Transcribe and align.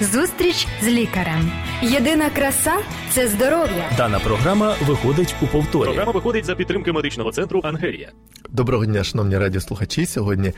Зустріч 0.00 0.66
з 0.82 0.86
лікарем. 0.86 1.52
Єдина 1.82 2.30
краса 2.30 2.72
це 3.10 3.28
здоров'я. 3.28 3.90
Дана 3.96 4.18
програма 4.18 4.74
виходить 4.86 5.34
у 5.42 5.46
повторі. 5.46 5.84
Програма 5.84 6.12
виходить 6.12 6.44
за 6.44 6.54
підтримки 6.54 6.92
медичного 6.92 7.32
центру 7.32 7.60
Ангелія. 7.64 8.12
Доброго 8.50 8.86
дня, 8.86 9.04
шановні 9.04 9.38
радіослухачі. 9.38 10.06
Сьогодні 10.06 10.52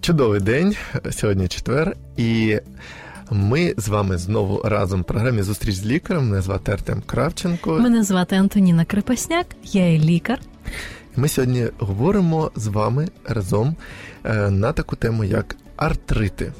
чудовий 0.00 0.40
день, 0.40 0.76
сьогодні 1.10 1.48
четвер, 1.48 1.96
і 2.16 2.58
ми 3.30 3.74
з 3.76 3.88
вами 3.88 4.18
знову 4.18 4.62
разом 4.64 5.00
в 5.00 5.04
програмі 5.04 5.42
Зустріч 5.42 5.74
з 5.74 5.86
лікарем. 5.86 6.28
Мене 6.28 6.42
звати 6.42 6.72
Артем 6.72 7.02
Кравченко. 7.06 7.72
Мене 7.72 8.02
звати 8.02 8.36
Антоніна 8.36 8.84
Крепасняк, 8.84 9.46
я 9.64 9.90
є 9.90 9.98
лікар. 9.98 10.38
Ми 11.16 11.28
сьогодні 11.28 11.66
говоримо 11.78 12.50
з 12.56 12.66
вами 12.66 13.08
разом 13.24 13.76
е, 14.24 14.50
на 14.50 14.72
таку 14.72 14.96
тему, 14.96 15.24
як 15.24 15.56
артрити. 15.76 16.52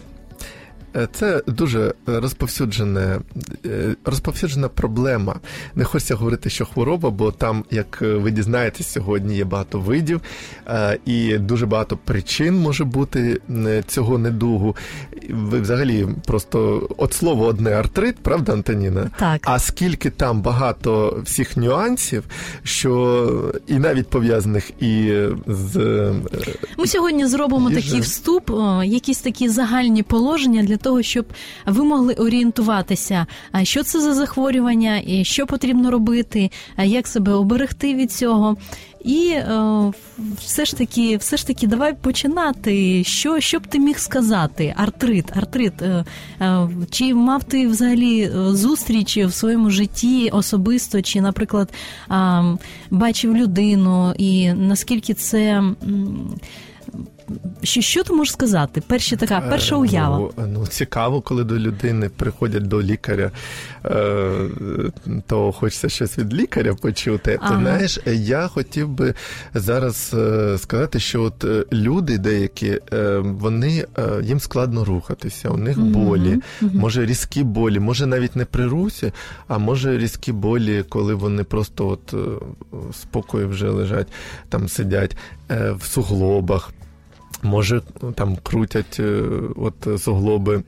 Е, 0.96 1.08
це 1.12 1.42
дуже 1.46 1.94
розповсюджена, 2.06 3.20
е, 3.66 3.94
розповсюджена 4.04 4.68
проблема. 4.68 5.36
Не 5.74 5.84
хочеться 5.84 6.14
говорити, 6.14 6.50
що 6.50 6.66
хвороба, 6.66 7.10
бо 7.10 7.32
там, 7.32 7.64
як 7.70 8.00
ви 8.00 8.30
дізнаєтесь, 8.30 8.92
сьогодні 8.92 9.36
є 9.36 9.44
багато 9.44 9.78
видів 9.78 10.20
е, 10.68 10.98
і 11.06 11.38
дуже 11.38 11.66
багато 11.66 11.96
причин 12.04 12.54
може 12.54 12.84
бути 12.84 13.40
цього 13.86 14.18
недугу. 14.18 14.76
Ви 15.30 15.60
взагалі 15.60 16.08
просто 16.26 16.88
от 16.96 17.12
слово 17.12 17.44
одне 17.46 17.70
артрит, 17.70 18.16
правда, 18.16 18.52
Антоніна? 18.52 19.10
Так. 19.18 19.40
А 19.44 19.58
скільки 19.58 20.10
там 20.10 20.42
багато 20.42 21.20
всіх 21.24 21.56
нюансів, 21.56 22.24
що 22.62 23.54
і 23.66 23.74
навіть 23.74 24.08
пов'язаних 24.08 24.70
і 24.82 25.22
з 25.46 25.76
ми 26.78 26.86
сьогодні 26.86 27.26
зробимо 27.26 27.70
їжа. 27.70 27.82
такий 27.82 28.00
вступ, 28.00 28.50
якісь 28.84 29.20
такі 29.20 29.48
загальні 29.48 30.02
положення 30.02 30.62
для 30.62 30.76
того, 30.84 31.02
щоб 31.02 31.26
ви 31.66 31.84
могли 31.84 32.14
орієнтуватися, 32.14 33.26
що 33.62 33.82
це 33.82 34.00
за 34.00 34.14
захворювання, 34.14 35.02
і 35.06 35.24
що 35.24 35.46
потрібно 35.46 35.90
робити, 35.90 36.50
як 36.78 37.06
себе 37.06 37.32
оберегти 37.32 37.94
від 37.94 38.12
цього. 38.12 38.56
І 39.04 39.28
е, 39.28 39.92
все 40.38 40.64
ж 40.64 40.76
таки, 40.76 41.16
все 41.16 41.36
ж 41.36 41.46
таки, 41.46 41.66
давай 41.66 41.94
починати. 41.94 43.04
Що 43.04 43.40
що 43.40 43.58
б 43.58 43.66
ти 43.66 43.78
міг 43.78 43.98
сказати? 43.98 44.74
Артрит, 44.76 45.36
артрит. 45.36 45.82
Е, 45.82 46.04
е, 46.40 46.68
чи 46.90 47.14
мав 47.14 47.44
ти 47.44 47.66
взагалі 47.68 48.30
зустрічі 48.34 49.24
в 49.24 49.32
своєму 49.32 49.70
житті 49.70 50.30
особисто, 50.32 51.02
чи, 51.02 51.20
наприклад, 51.20 51.72
бачив 52.90 53.36
людину, 53.36 54.14
і 54.18 54.52
наскільки 54.52 55.14
це. 55.14 55.62
Що 57.62 57.80
що 57.80 58.02
ти 58.02 58.12
можеш 58.12 58.32
сказати? 58.32 58.82
Перша 58.86 59.16
така 59.16 59.40
перша 59.40 59.76
уява. 59.76 60.18
Ну, 60.18 60.46
ну 60.46 60.66
цікаво, 60.66 61.20
коли 61.20 61.44
до 61.44 61.58
людини 61.58 62.08
приходять 62.08 62.62
до 62.62 62.82
лікаря, 62.82 63.30
е, 63.84 64.32
то 65.26 65.52
хочеться 65.52 65.88
щось 65.88 66.18
від 66.18 66.34
лікаря 66.34 66.74
почути. 66.74 67.38
Ага. 67.42 67.54
Ти 67.54 67.60
знаєш, 67.60 67.98
я 68.06 68.48
хотів 68.48 68.88
би 68.88 69.14
зараз 69.54 70.14
е, 70.14 70.58
сказати, 70.58 71.00
що 71.00 71.22
от 71.22 71.44
е, 71.44 71.64
люди 71.72 72.18
деякі, 72.18 72.80
вони 73.22 73.86
їм 74.22 74.40
складно 74.40 74.84
рухатися, 74.84 75.48
у 75.48 75.56
них 75.56 75.80
болі, 75.80 76.40
угу. 76.62 76.70
може 76.74 77.06
різкі 77.06 77.42
болі, 77.42 77.80
може 77.80 78.06
навіть 78.06 78.36
не 78.36 78.44
при 78.44 78.66
русі, 78.66 79.12
а 79.48 79.58
може 79.58 79.98
різкі 79.98 80.32
болі, 80.32 80.84
коли 80.88 81.14
вони 81.14 81.44
просто 81.44 81.88
от 81.88 82.14
спокою 82.94 83.48
вже 83.48 83.70
лежать, 83.70 84.06
там 84.48 84.68
сидять 84.68 85.16
в 85.48 85.84
суглобах. 85.84 86.72
Може, 87.42 87.82
там 88.14 88.36
крутять 88.42 89.00
е, 89.00 89.22
от 89.56 90.00
суглоби 90.02 90.62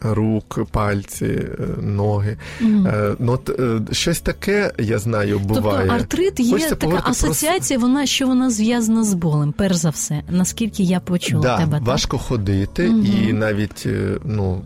рук, 0.00 0.58
пальці, 0.70 1.24
е, 1.24 1.48
ноги. 1.82 2.36
Mm. 2.60 3.16
Ну, 3.18 3.32
от 3.32 3.50
щось 3.92 4.20
таке, 4.20 4.72
я 4.78 4.98
знаю, 4.98 5.38
буває. 5.38 5.78
Тобто 5.78 5.94
артрит 5.94 6.40
є 6.40 6.52
Хочеться 6.52 6.74
така 6.74 7.02
асоціація, 7.04 7.78
про... 7.78 7.88
вона 7.88 8.06
що 8.06 8.26
вона 8.26 8.50
зв'язана 8.50 9.04
з 9.04 9.14
болем, 9.14 9.52
перш 9.52 9.76
за 9.76 9.90
все, 9.90 10.22
наскільки 10.30 10.82
я 10.82 11.00
почула 11.00 11.42
да, 11.42 11.58
тебе. 11.58 11.80
Важко 11.82 12.16
так? 12.16 12.26
ходити, 12.26 12.88
mm-hmm. 12.88 13.28
і 13.28 13.32
навіть 13.32 13.86
ну. 14.24 14.60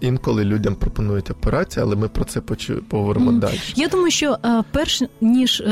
Інколи 0.00 0.44
людям 0.44 0.74
пропонують 0.74 1.30
операцію, 1.30 1.84
але 1.86 1.96
ми 1.96 2.08
про 2.08 2.24
це 2.24 2.40
поговоримо 2.88 3.30
mm. 3.30 3.38
далі. 3.38 3.60
Я 3.76 3.88
думаю, 3.88 4.10
що 4.10 4.38
перш 4.72 5.02
ніж 5.20 5.62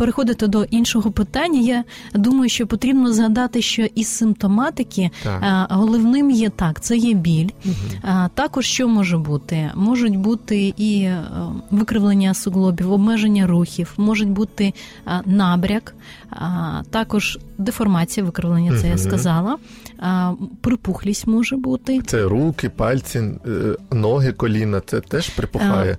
переходити 0.00 0.46
до 0.46 0.64
іншого 0.64 1.10
питання, 1.10 1.60
я 1.60 1.84
думаю, 2.14 2.48
що 2.48 2.66
потрібно 2.66 3.12
згадати, 3.12 3.62
що 3.62 3.86
із 3.94 4.08
симптоматики 4.08 5.10
так. 5.22 5.66
головним 5.70 6.30
є 6.30 6.50
так, 6.50 6.80
це 6.80 6.96
є 6.96 7.14
біль. 7.14 7.48
Угу. 7.64 7.74
Також 8.34 8.66
що 8.66 8.88
може 8.88 9.18
бути? 9.18 9.70
Можуть 9.74 10.16
бути 10.16 10.74
і 10.76 11.02
е, 11.02 11.22
викривлення 11.70 12.34
суглобів, 12.34 12.92
обмеження 12.92 13.46
рухів, 13.46 13.92
можуть 13.96 14.28
бути 14.28 14.74
набряк, 15.26 15.94
також 16.90 17.38
деформація 17.58 18.26
викривлення, 18.26 18.70
це 18.70 18.78
угу. 18.78 18.86
я 18.86 18.98
сказала. 18.98 19.56
Припухлість 20.60 21.26
може 21.26 21.56
бути. 21.56 22.00
Це 22.06 22.22
руки, 22.22 22.68
пальці, 22.68 23.18
е, 23.18 23.38
ноги, 23.90 24.32
коліна, 24.32 24.82
це 24.86 25.00
теж 25.00 25.28
припухає. 25.28 25.98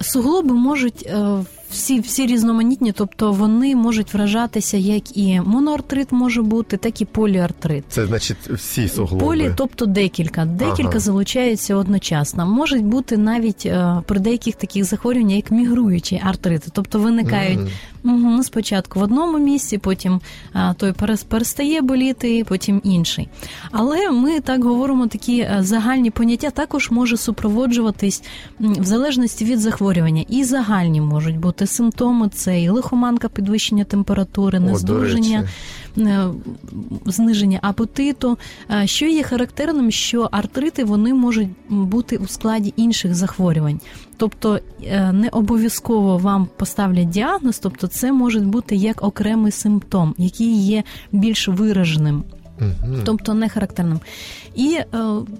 Суглоби 0.00 0.54
можуть 0.54 1.06
е, 1.06 1.44
всі 1.70 2.00
всі 2.00 2.26
різноманітні, 2.26 2.92
тобто 2.92 3.32
вони 3.32 3.76
можуть 3.76 4.14
вражатися 4.14 4.76
як 4.76 5.16
і 5.16 5.40
моноартрит 5.40 6.12
може 6.12 6.42
бути, 6.42 6.76
так 6.76 7.00
і 7.00 7.04
поліартрит. 7.04 7.84
Це 7.88 8.06
значить 8.06 8.36
всі 8.50 8.88
суглоби? 8.88 9.24
Полі, 9.24 9.52
тобто 9.56 9.86
декілька. 9.86 10.44
Декілька 10.44 10.90
ага. 10.90 11.00
залучаються 11.00 11.76
одночасно. 11.76 12.46
Можуть 12.46 12.84
бути 12.84 13.16
навіть 13.16 13.66
е, 13.66 14.02
при 14.06 14.20
деяких 14.20 14.54
таких 14.54 14.84
захворюваннях, 14.84 15.36
як 15.36 15.50
мігруючі 15.50 16.20
артрити, 16.24 16.70
тобто 16.72 16.98
виникають 16.98 17.58
mm. 17.58 17.68
Угу, 18.04 18.42
спочатку 18.42 19.00
в 19.00 19.02
одному 19.02 19.38
місці, 19.38 19.78
потім 19.78 20.20
а, 20.52 20.74
той 20.74 20.94
перестає 21.28 21.80
боліти, 21.80 22.44
потім 22.48 22.80
інший. 22.84 23.28
Але 23.70 24.10
ми 24.10 24.40
так 24.40 24.64
говоримо, 24.64 25.06
такі 25.06 25.40
е, 25.40 25.56
загальні 25.60 26.10
поняття 26.10 26.50
також 26.50 26.90
може 26.90 27.16
супроводжуватись 27.16 28.22
в 28.60 28.84
залежності 28.84 29.44
від 29.44 29.60
захворювання. 29.60 30.24
І 30.28 30.44
загальні 30.44 31.00
можуть 31.00 31.38
бути 31.38 31.66
симптоми: 31.66 32.28
це 32.28 32.62
і 32.62 32.68
лихоманка, 32.68 33.28
підвищення 33.28 33.84
температури, 33.84 34.60
нездуження. 34.60 35.48
Е, 35.91 35.91
зниження 37.06 37.58
апетиту. 37.62 38.38
Е, 38.70 38.86
що 38.86 39.06
є 39.06 39.22
характерним, 39.22 39.90
що 39.90 40.28
артрити 40.32 40.84
вони 40.84 41.14
можуть 41.14 41.48
бути 41.68 42.16
у 42.16 42.26
складі 42.26 42.74
інших 42.76 43.14
захворювань, 43.14 43.80
тобто 44.16 44.60
не 45.12 45.28
обов'язково 45.32 46.18
вам 46.18 46.48
поставлять 46.56 47.08
діагноз, 47.08 47.58
тобто 47.58 47.86
це 47.86 48.12
може 48.12 48.40
бути 48.40 48.76
як 48.76 49.02
окремий 49.04 49.52
симптом, 49.52 50.14
який 50.18 50.62
є 50.62 50.82
більш 51.12 51.48
вираженим. 51.48 52.24
Тобто 53.04 53.34
не 53.34 53.48
характерним. 53.48 54.00
І 54.54 54.74
е, 54.74 54.84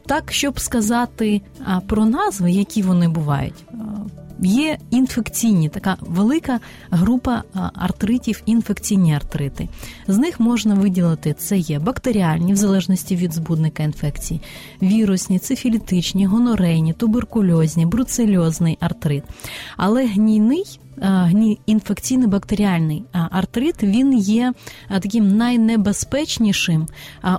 так, 0.07 0.33
щоб 0.33 0.61
сказати 0.61 1.41
е, 1.61 1.81
про 1.87 2.05
назви, 2.07 2.51
які 2.51 2.83
вони 2.83 3.09
бувають, 3.09 3.65
е, 3.71 3.77
є 4.42 4.78
інфекційні, 4.91 5.69
така 5.69 5.97
велика 6.00 6.60
група 6.91 7.42
артритів, 7.75 8.42
інфекційні 8.47 9.14
артрити. 9.14 9.69
З 10.08 10.19
них 10.19 10.41
можна 10.41 10.75
виділити 10.75 11.34
це 11.38 11.58
є 11.58 11.78
бактеріальні, 11.78 12.53
в 12.53 12.56
залежності 12.56 13.16
від 13.16 13.32
збудника 13.32 13.82
інфекції, 13.82 14.41
вірусні, 14.82 15.38
цифілітичні, 15.38 16.26
гонорейні, 16.26 16.92
туберкульозні, 16.92 17.86
бруцельозний 17.86 18.78
артрит. 18.80 19.25
Але 19.76 20.06
гнійний 20.06 20.78
інфекційний 21.66 22.28
бактеріальний 22.28 23.04
артрит 23.12 23.82
він 23.82 24.19
є 24.19 24.53
таким 24.88 25.36
найнебезпечнішим, 25.36 26.86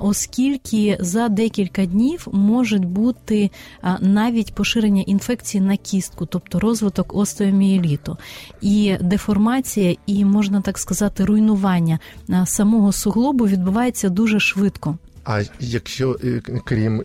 оскільки 0.01 0.97
за 0.99 1.29
декілька 1.29 1.85
днів 1.85 2.27
можуть 2.31 2.85
бути 2.85 3.51
навіть 3.99 4.55
поширення 4.55 5.01
інфекції 5.01 5.61
на 5.61 5.77
кістку, 5.77 6.25
тобто 6.25 6.59
розвиток 6.59 6.93
остеоміеліту. 7.01 8.18
і 8.62 8.98
деформація, 9.01 9.95
і 10.06 10.25
можна 10.25 10.62
так 10.62 10.78
сказати, 10.78 11.25
руйнування 11.25 12.00
самого 12.45 12.92
суглобу 12.92 13.48
відбувається 13.48 14.10
дуже 14.10 14.40
швидко. 14.40 14.98
А 15.25 15.42
якщо 15.60 16.19
е, 16.24 16.42
крім 16.66 17.04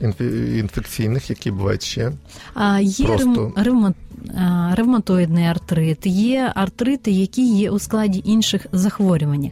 інфекційних, 0.59 1.31
які 1.31 1.51
бувають 1.51 1.83
ще? 1.83 2.13
А, 2.55 2.81
Є 2.81 3.07
Просто... 3.07 3.53
ревма... 3.57 3.95
ревматоїдний 4.73 5.45
артрит, 5.45 6.07
є 6.07 6.53
артрити, 6.55 7.11
які 7.11 7.55
є 7.57 7.71
у 7.71 7.79
складі 7.79 8.23
інших 8.25 8.67
захворювань. 8.73 9.51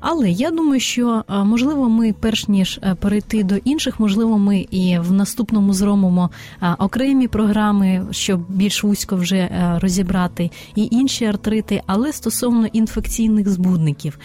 Але 0.00 0.30
я 0.30 0.50
думаю, 0.50 0.80
що 0.80 1.24
можливо, 1.44 1.88
ми, 1.88 2.14
перш 2.20 2.48
ніж 2.48 2.80
перейти 3.00 3.42
до 3.42 3.56
інших, 3.56 4.00
можливо, 4.00 4.38
ми 4.38 4.66
і 4.70 4.98
в 4.98 5.12
наступному 5.12 5.72
зробимо 5.72 6.30
окремі 6.78 7.28
програми, 7.28 8.06
щоб 8.10 8.40
більш 8.48 8.84
вузько 8.84 9.16
вже 9.16 9.48
розібрати 9.82 10.50
і 10.74 10.88
інші 10.90 11.24
артрити, 11.24 11.82
але 11.86 12.12
стосовно 12.12 12.66
інфекційних 12.66 13.48
збудників, 13.48 14.18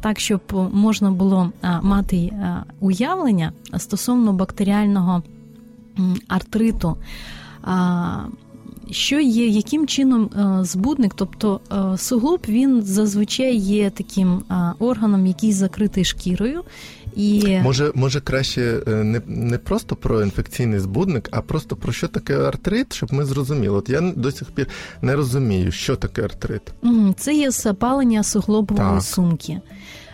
так 0.00 0.20
щоб 0.20 0.40
можна 0.72 1.10
було 1.10 1.52
мати 1.82 2.16
уявлення, 2.80 3.02
уявлення 3.02 3.52
стосовно 3.76 4.32
бактеріального 4.32 5.22
артриту. 6.28 6.96
Що 8.90 9.20
є, 9.20 9.46
яким 9.46 9.86
чином 9.86 10.30
збудник, 10.64 11.14
тобто 11.14 11.60
суглоб 11.96 12.40
він 12.48 12.82
зазвичай 12.82 13.56
є 13.56 13.90
таким 13.90 14.42
органом, 14.78 15.26
який 15.26 15.52
закритий 15.52 16.04
шкірою, 16.04 16.64
і 17.16 17.58
може, 17.62 17.92
може 17.94 18.20
краще 18.20 18.82
е, 18.88 18.90
не 18.90 19.20
не 19.26 19.58
просто 19.58 19.96
про 19.96 20.22
інфекційний 20.22 20.78
збудник, 20.78 21.28
а 21.32 21.40
просто 21.40 21.76
про 21.76 21.92
що 21.92 22.08
таке 22.08 22.38
артрит, 22.38 22.92
щоб 22.92 23.12
ми 23.14 23.24
зрозуміли. 23.24 23.78
От 23.78 23.88
я 23.88 24.00
до 24.16 24.32
сих 24.32 24.50
пір 24.50 24.68
не 25.02 25.16
розумію, 25.16 25.72
що 25.72 25.96
таке 25.96 26.22
артрит. 26.22 26.62
Це 27.16 27.34
є 27.34 27.50
запалення 27.50 28.22
суглобової 28.22 28.88
так. 28.88 29.02
сумки. 29.02 29.60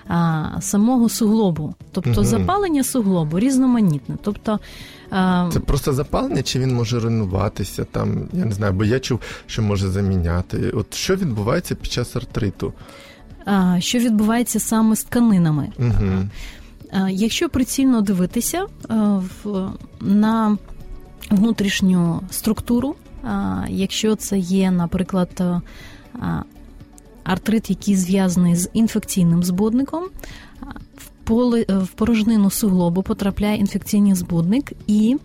А, 0.09 0.45
Самого 0.61 1.09
суглобу, 1.09 1.75
тобто 1.93 2.11
угу. 2.11 2.25
запалення 2.25 2.85
суглобу 2.85 3.39
різноманітне. 3.39 4.17
Тобто 4.23 4.61
а... 5.11 5.51
це 5.53 5.61
просто 5.61 5.93
запалення, 5.93 6.43
чи 6.43 6.59
він 6.59 6.75
може 6.75 7.01
руйнуватися 7.01 7.85
там? 7.85 8.29
Я 8.33 8.45
не 8.45 8.53
знаю, 8.53 8.73
бо 8.73 8.85
я 8.85 9.01
чув, 9.01 9.21
що 9.47 9.63
може 9.63 9.89
заміняти. 9.89 10.71
От 10.71 10.95
що 10.95 11.17
відбувається 11.17 11.75
під 11.75 11.93
час 11.93 12.17
артриту? 12.17 12.73
А, 13.45 13.81
Що 13.81 13.99
відбувається 13.99 14.61
саме 14.61 14.97
з 14.97 15.05
тканинами? 15.05 15.73
Угу. 15.79 16.29
Якщо 17.09 17.49
прицільно 17.49 18.01
дивитися 18.01 18.67
на 20.01 20.59
внутрішню 21.31 22.21
структуру, 22.31 22.95
якщо 23.69 24.17
це 24.17 24.39
є, 24.39 24.71
наприклад, 24.71 25.43
артрит, 27.29 27.71
який 27.71 27.97
зв'язаний 27.97 28.57
з 28.57 28.71
інфекційним 28.73 29.43
збудником, 29.43 30.05
в 31.69 31.89
порожнину 31.95 32.51
суглобу 32.51 33.03
потрапляє 33.03 33.59
інфекційний 33.59 34.15
збудник 34.15 34.73
і 34.87 35.17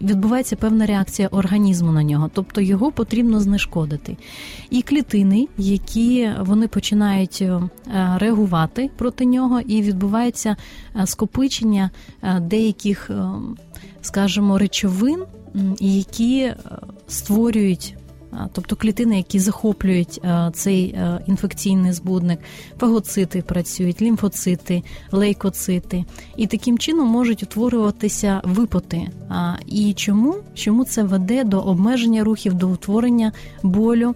відбувається 0.00 0.56
певна 0.56 0.86
реакція 0.86 1.28
організму 1.28 1.92
на 1.92 2.02
нього, 2.02 2.30
тобто 2.34 2.60
його 2.60 2.92
потрібно 2.92 3.40
знешкодити. 3.40 4.16
І 4.70 4.82
клітини, 4.82 5.48
які 5.58 6.30
вони 6.40 6.68
починають 6.68 7.42
е, 7.42 7.60
реагувати 8.16 8.90
проти 8.96 9.24
нього, 9.24 9.60
і 9.60 9.82
відбувається 9.82 10.56
е, 10.96 11.06
скопичення 11.06 11.90
е, 12.22 12.40
деяких, 12.40 13.10
скажімо, 14.02 14.58
речовин, 14.58 15.24
які 15.80 16.52
створюють 17.08 17.96
тобто 18.52 18.76
клітини, 18.76 19.16
які 19.16 19.38
захоплюють 19.38 20.20
цей 20.52 20.98
інфекційний 21.26 21.92
збудник, 21.92 22.38
фагоцити 22.78 23.42
працюють, 23.42 24.02
лімфоцити, 24.02 24.82
лейкоцити, 25.12 26.04
і 26.36 26.46
таким 26.46 26.78
чином 26.78 27.08
можуть 27.08 27.42
утворюватися 27.42 28.40
випоти. 28.44 29.10
І 29.66 29.92
чому? 29.92 30.34
Чому 30.54 30.84
це 30.84 31.02
веде 31.02 31.44
до 31.44 31.60
обмеження 31.60 32.24
рухів, 32.24 32.54
до 32.54 32.68
утворення 32.68 33.32
болю, 33.62 34.14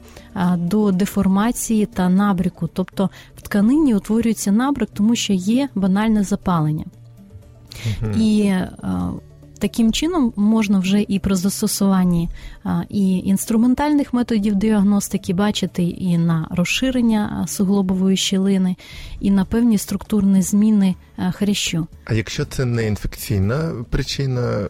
до 0.56 0.93
деформації 0.93 1.87
та 1.87 2.08
набріку? 2.08 2.69
Тобто 2.72 3.11
в 3.37 3.43
тканині 3.43 3.94
утворюється 3.94 4.52
набрик, 4.52 4.88
тому 4.94 5.17
що 5.17 5.32
є 5.32 5.69
банальне 5.75 6.25
запалення. 6.25 6.84
Угу. 8.02 8.11
І 8.19 8.55
Таким 9.60 9.92
чином 9.92 10.32
можна 10.36 10.78
вже 10.78 11.04
і 11.08 11.18
при 11.18 11.34
застосуванні 11.34 12.28
і 12.88 13.18
інструментальних 13.18 14.14
методів 14.14 14.54
діагностики 14.54 15.34
бачити 15.34 15.82
і 15.82 16.18
на 16.18 16.48
розширення 16.50 17.44
суглобової 17.48 18.16
щілини, 18.16 18.76
і 19.20 19.30
на 19.30 19.44
певні 19.44 19.78
структурні 19.78 20.42
зміни 20.42 20.94
хрящу. 21.32 21.86
А 22.04 22.14
якщо 22.14 22.44
це 22.44 22.64
не 22.64 22.86
інфекційна 22.86 23.72
причина, 23.90 24.68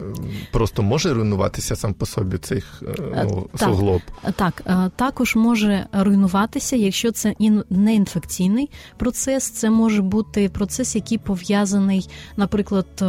просто 0.51 0.83
може 0.83 1.13
руйнуватися 1.13 1.75
сам 1.75 1.93
по 1.93 2.05
собі 2.05 2.37
цей 2.37 2.63
ну, 2.99 3.47
так, 3.51 3.69
суглоб? 3.69 4.01
Так, 4.35 4.63
також 4.95 5.35
може 5.35 5.85
руйнуватися, 5.91 6.75
якщо 6.75 7.11
це 7.11 7.35
не 7.69 7.95
інфекційний 7.95 8.69
процес, 8.97 9.49
це 9.49 9.69
може 9.69 10.01
бути 10.01 10.49
процес, 10.49 10.95
який 10.95 11.17
пов'язаний, 11.17 12.09
наприклад, 12.37 13.03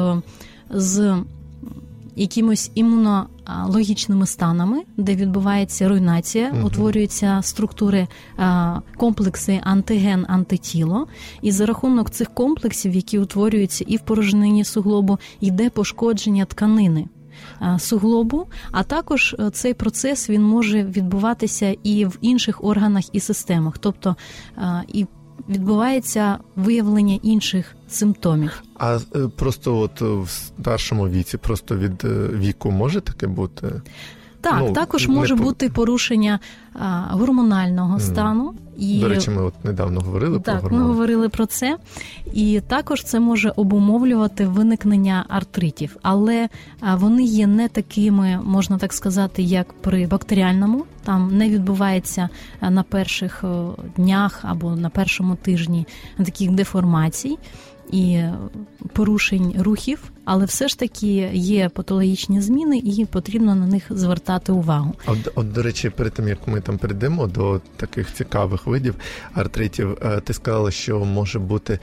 з 0.71 1.17
якимось 2.17 2.71
імунологічними 2.75 4.27
станами, 4.27 4.83
де 4.97 5.15
відбувається 5.15 5.89
руйнація, 5.89 6.51
угу. 6.51 6.67
утворюються 6.67 7.41
структури, 7.43 8.09
комплекси 8.97 9.61
антиген, 9.65 10.27
антитіло, 10.29 11.07
і 11.43 11.53
за 11.53 11.67
рахунок 11.67 12.11
цих 12.11 12.35
комплексів, 12.35 12.95
які 12.95 13.19
утворюються 13.19 13.85
і 13.89 13.97
в 13.97 14.01
порожнині 14.01 14.65
суглобу, 14.65 15.19
йде 15.41 15.71
пошкодження 15.71 16.45
тканини. 16.45 17.09
Суглобу, 17.79 18.47
а 18.71 18.83
також 18.83 19.37
е, 19.39 19.51
цей 19.51 19.75
процес 19.75 20.31
він 20.31 20.43
може 20.43 20.85
відбуватися 20.85 21.77
і 21.83 22.05
в 22.05 22.19
інших 22.21 22.65
органах 22.65 23.05
і 23.15 23.21
системах, 23.21 23.79
тобто 23.79 24.17
і 24.89 25.07
відбувається 25.49 26.39
виявлення 26.57 27.19
інших 27.23 27.77
симптомів. 27.89 28.63
А 28.79 28.99
е, 29.15 29.29
просто 29.37 29.79
от 29.79 30.01
в 30.01 30.29
старшому 30.29 31.09
віці, 31.09 31.39
просто 31.39 31.77
від 31.77 32.05
е, 32.05 32.29
віку 32.33 32.71
може 32.71 33.01
таке 33.01 33.27
бути? 33.27 33.83
Так, 34.41 34.57
ну, 34.59 34.73
також 34.73 35.09
може 35.09 35.35
не... 35.35 35.43
бути 35.43 35.69
порушення 35.69 36.41
а, 36.75 37.07
гормонального 37.11 37.97
mm. 37.97 38.01
І... 38.83 39.01
До 39.01 39.09
речі, 39.09 39.31
ми 39.31 39.43
от 39.43 39.65
недавно 39.65 40.01
говорили 40.01 40.41
так, 40.41 40.55
про 40.55 40.63
гормони. 40.63 40.85
ми 40.85 40.89
говорили 40.89 41.29
про 41.29 41.47
це, 41.47 41.77
і 42.33 42.61
також 42.69 43.05
це 43.05 43.21
може 43.21 43.53
обумовлювати 43.57 44.47
виникнення 44.47 45.25
артритів, 45.29 45.97
але 46.03 46.49
вони 46.95 47.23
є 47.23 47.47
не 47.47 47.69
такими, 47.69 48.41
можна 48.45 48.79
так 48.79 48.93
сказати, 48.93 49.43
як 49.43 49.73
при 49.73 50.07
бактеріальному. 50.07 50.85
Там 51.05 51.37
не 51.39 51.49
відбувається 51.49 52.29
на 52.61 52.83
перших 52.83 53.45
днях 53.97 54.41
або 54.43 54.77
на 54.77 54.91
першому 54.91 55.37
тижні 55.37 55.87
таких 56.19 56.51
деформацій 56.51 57.39
і 57.93 58.23
порушень 58.93 59.55
рухів, 59.59 60.13
але 60.25 60.45
все 60.45 60.69
ж 60.69 60.79
таки 60.79 61.31
є 61.33 61.69
патологічні 61.69 62.41
зміни, 62.41 62.79
і 62.79 63.07
потрібно 63.07 63.55
на 63.55 63.67
них 63.67 63.83
звертати 63.91 64.53
увагу. 64.53 64.95
От, 65.07 65.19
от 65.35 65.53
до 65.53 65.63
речі, 65.63 65.91
перед 65.91 66.13
тим 66.13 66.29
як 66.29 66.49
ми 66.49 66.61
там 66.61 66.79
перейдемо 66.79 67.27
до 67.27 67.61
таких 67.77 68.15
цікавих 68.15 68.67
видів 68.67 68.95
артритів, 69.35 69.99
е, 70.03 70.21
ти 70.21 70.33
сказала, 70.33 70.71
що 70.71 70.99
може 70.99 71.39
бути 71.39 71.79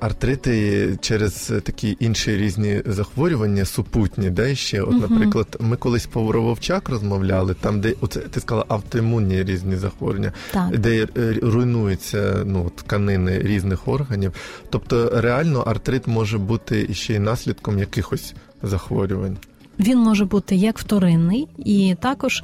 артрити 0.00 0.98
через 1.00 1.52
такі 1.62 1.96
інші 2.00 2.36
різні 2.36 2.82
захворювання, 2.86 3.64
супутні, 3.64 4.30
де 4.30 4.54
ще, 4.54 4.82
от, 4.82 5.10
наприклад, 5.10 5.56
ми 5.60 5.76
колись 5.76 6.06
по 6.06 6.22
Вовчак 6.22 6.88
розмовляли, 6.88 7.54
там, 7.54 7.80
де 7.80 7.94
оце 8.00 8.20
ти 8.20 8.40
сказала 8.40 8.64
автоімунні 8.68 9.44
різні 9.44 9.76
захворювання, 9.76 10.32
так. 10.52 10.78
де 10.78 11.06
е, 11.16 11.38
руйнуються 11.42 12.42
ну, 12.44 12.70
тканини 12.76 13.38
різних 13.38 13.88
органів. 13.88 14.32
Тобто 14.70 15.10
реально 15.14 15.60
артрит 15.60 16.06
може 16.06 16.38
бути 16.38 16.94
ще 16.94 17.14
й 17.14 17.18
наслідком 17.18 17.78
якихось 17.78 18.34
захворювань. 18.62 19.36
Він 19.78 19.98
може 19.98 20.24
бути 20.24 20.56
як 20.56 20.78
вторинний, 20.78 21.48
і 21.58 21.96
також 22.00 22.42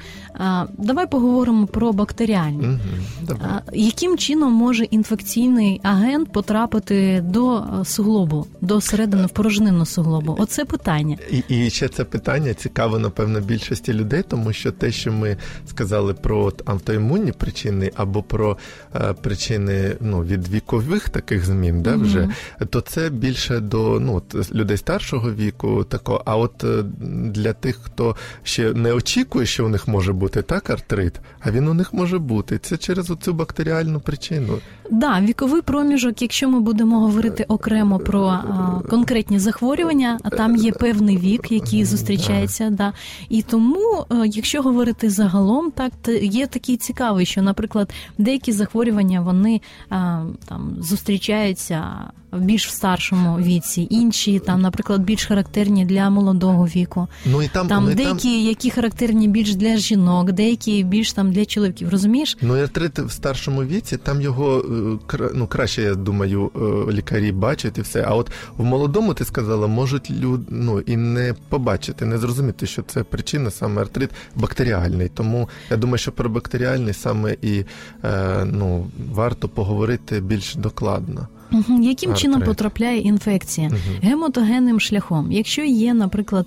давай 0.79 1.11
поговоримо 1.11 1.67
про 1.67 1.93
бактеріальні. 1.93 2.67
Угу, 2.67 3.39
Яким 3.73 4.19
чином 4.19 4.53
може 4.53 4.85
інфекційний 4.85 5.81
агент 5.83 6.33
потрапити 6.33 7.21
до 7.21 7.65
суглобу, 7.85 8.47
до 8.61 8.81
середини 8.81 9.27
в 9.27 9.31
порожнину 9.31 9.87
суглобу? 9.87 10.37
Оце 10.39 10.65
питання. 10.65 11.17
І 11.31 11.43
і 11.49 11.71
ще 11.71 11.89
це 11.89 12.05
питання 12.05 12.55
цікаво, 12.55 12.99
напевно, 12.99 13.41
більшості 13.41 13.93
людей, 13.93 14.23
тому 14.29 14.53
що 14.53 14.73
те, 14.73 14.93
що 14.93 15.13
ми 15.13 15.37
сказали 15.67 16.15
про 16.15 16.53
автоімунні 16.65 17.33
причини 17.33 17.91
або 17.97 18.23
про 18.23 18.59
е, 18.95 19.13
причини 19.13 19.97
ну, 20.01 20.23
від 20.23 20.49
вікових 20.49 21.09
таких 21.09 21.45
змін, 21.45 21.83
да, 21.83 21.97
вже, 21.97 22.23
угу. 22.23 22.67
то 22.71 22.81
це 22.81 23.11
більше 23.11 23.61
до 23.61 24.01
ну, 24.01 24.23
людей 24.53 24.77
старшого 24.77 25.33
віку, 25.33 25.85
тако, 25.85 26.23
а 26.25 26.37
от 26.37 26.65
е, 26.65 26.85
для 27.21 27.53
тих, 27.53 27.77
хто 27.83 28.17
ще 28.43 28.73
не 28.73 28.93
очікує, 28.93 29.47
що 29.47 29.67
у 29.67 29.69
них 29.69 29.89
може 29.89 30.13
бути 30.13 30.43
так 30.43 30.71
артрит, 30.71 31.21
а 31.41 31.51
він 31.51 31.69
у 31.69 31.75
них 31.75 31.95
може 31.95 32.19
бути. 32.19 32.59
Це 32.59 32.77
через 32.77 33.11
оцю 33.11 33.33
бактеріальну 33.33 34.01
причину. 34.01 34.59
Да, 34.91 35.21
віковий 35.21 35.63
проміжок, 35.63 36.23
якщо 36.23 36.49
ми 36.49 36.61
будемо 36.61 37.01
говорити 37.01 37.45
окремо 37.49 37.99
про 37.99 38.23
а, 38.27 38.81
конкретні 38.91 39.39
захворювання, 39.39 40.19
а 40.23 40.31
там 40.31 40.57
є 40.57 40.73
певний 40.73 41.19
вік, 41.19 41.53
який 41.53 41.85
зустрічається. 41.85 42.71
Да. 42.71 42.93
І 43.29 43.43
тому, 43.43 44.07
а, 44.09 44.27
якщо 44.27 44.63
говорити 44.63 45.11
загалом, 45.11 45.71
так 45.71 45.93
є 46.23 46.47
такий 46.47 46.77
цікавий, 46.77 47.27
що, 47.27 47.43
наприклад, 47.43 47.93
деякі 48.19 48.53
захворювання 48.53 49.21
вони 49.21 49.61
а, 49.91 50.25
там 50.49 50.77
зустрічаються 50.81 52.11
більш 52.33 52.67
в 52.67 52.71
старшому 52.71 53.39
віці, 53.39 53.87
інші 53.91 54.39
там, 54.39 54.61
наприклад, 54.61 55.03
більш 55.03 55.25
характерні 55.25 55.85
для 55.85 56.11
молодого 56.11 56.65
віку. 56.65 57.09
Ну 57.27 57.43
і 57.43 57.49
там, 57.49 57.69
Там 57.69 57.85
ну, 57.85 57.91
і 57.91 57.95
деякі, 57.95 58.37
там... 58.37 58.47
які 58.49 58.71
характерні 58.71 59.29
більш 59.29 59.55
для 59.55 59.77
жінок, 59.77 60.33
деякі 60.33 60.85
більш 60.85 61.13
там 61.13 61.33
для 61.33 61.45
чоловіків. 61.45 61.89
Розумієш? 61.89 62.37
Ну, 62.43 62.57
і 62.57 62.61
артрит 62.61 62.99
в 62.99 63.11
старшому 63.11 63.65
віці, 63.65 63.97
там 63.97 64.21
його 64.21 64.65
е, 65.13 65.31
ну, 65.35 65.47
краще, 65.47 65.83
я 65.83 65.95
думаю, 65.95 66.51
е, 66.57 66.93
лікарі 66.93 67.33
бачать 67.33 67.79
і 67.79 67.81
все. 67.81 68.05
А 68.09 68.15
от 68.15 68.31
в 68.57 68.65
молодому 68.65 69.15
ти 69.15 69.25
сказала, 69.25 69.67
можуть 69.67 70.11
люд, 70.11 70.41
ну, 70.51 70.81
і 70.81 70.97
не 70.97 71.35
побачити, 71.49 72.05
не 72.05 72.19
зрозуміти, 72.19 72.67
що 72.67 72.83
це 72.83 73.03
причина 73.03 73.51
саме 73.51 73.83
артрит 73.83 74.11
бактеріальний. 74.35 75.09
Тому 75.09 75.49
я 75.71 75.77
думаю, 75.77 75.99
що 75.99 76.13
про 76.13 76.31
бактеріальний 76.31 76.95
саме 76.95 77.37
і 77.43 77.65
е, 78.05 78.45
ну, 78.45 78.87
варто 79.13 79.49
поговорити 79.49 80.21
більш 80.21 80.55
докладно. 80.55 81.29
Угу. 81.53 81.83
Яким 81.83 82.11
Артрит. 82.11 82.23
чином 82.23 82.43
потрапляє 82.43 83.01
інфекція? 83.01 83.71
Гемотогенним 84.03 84.81
шляхом. 84.81 85.33
Якщо 85.33 85.63
є, 85.63 85.95
наприклад, 85.95 86.47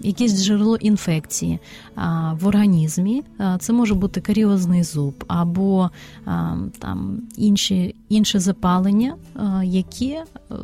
якесь 0.00 0.44
джерело 0.44 0.76
інфекції 0.76 1.58
в 2.40 2.46
організмі, 2.46 3.22
це 3.60 3.72
може 3.72 3.94
бути 3.94 4.20
каріозний 4.20 4.82
зуб 4.82 5.24
або 5.28 5.90
там 6.78 7.22
інші, 7.36 7.94
інше 8.08 8.40
запалення, 8.40 9.16
яке 9.64 10.24
а, 10.50 10.54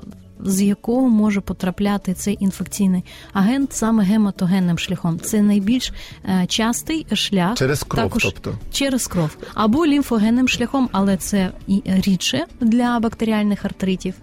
з 0.44 0.62
якого 0.62 1.08
може 1.08 1.40
потрапляти 1.40 2.14
цей 2.14 2.36
інфекційний 2.40 3.04
агент 3.32 3.72
саме 3.72 4.04
гематогенним 4.04 4.78
шляхом. 4.78 5.18
Це 5.20 5.42
найбільш 5.42 5.92
е, 6.24 6.46
частий 6.46 7.06
шлях 7.12 7.58
Через 7.58 7.82
кров, 7.82 8.04
також 8.04 8.24
тобто. 8.24 8.54
через 8.72 9.06
кров 9.06 9.36
або 9.54 9.86
лімфогенним 9.86 10.48
шляхом, 10.48 10.88
але 10.92 11.16
це 11.16 11.50
і 11.66 11.82
рідше 11.86 12.44
для 12.60 13.00
бактеріальних 13.00 13.64
артритів. 13.64 14.14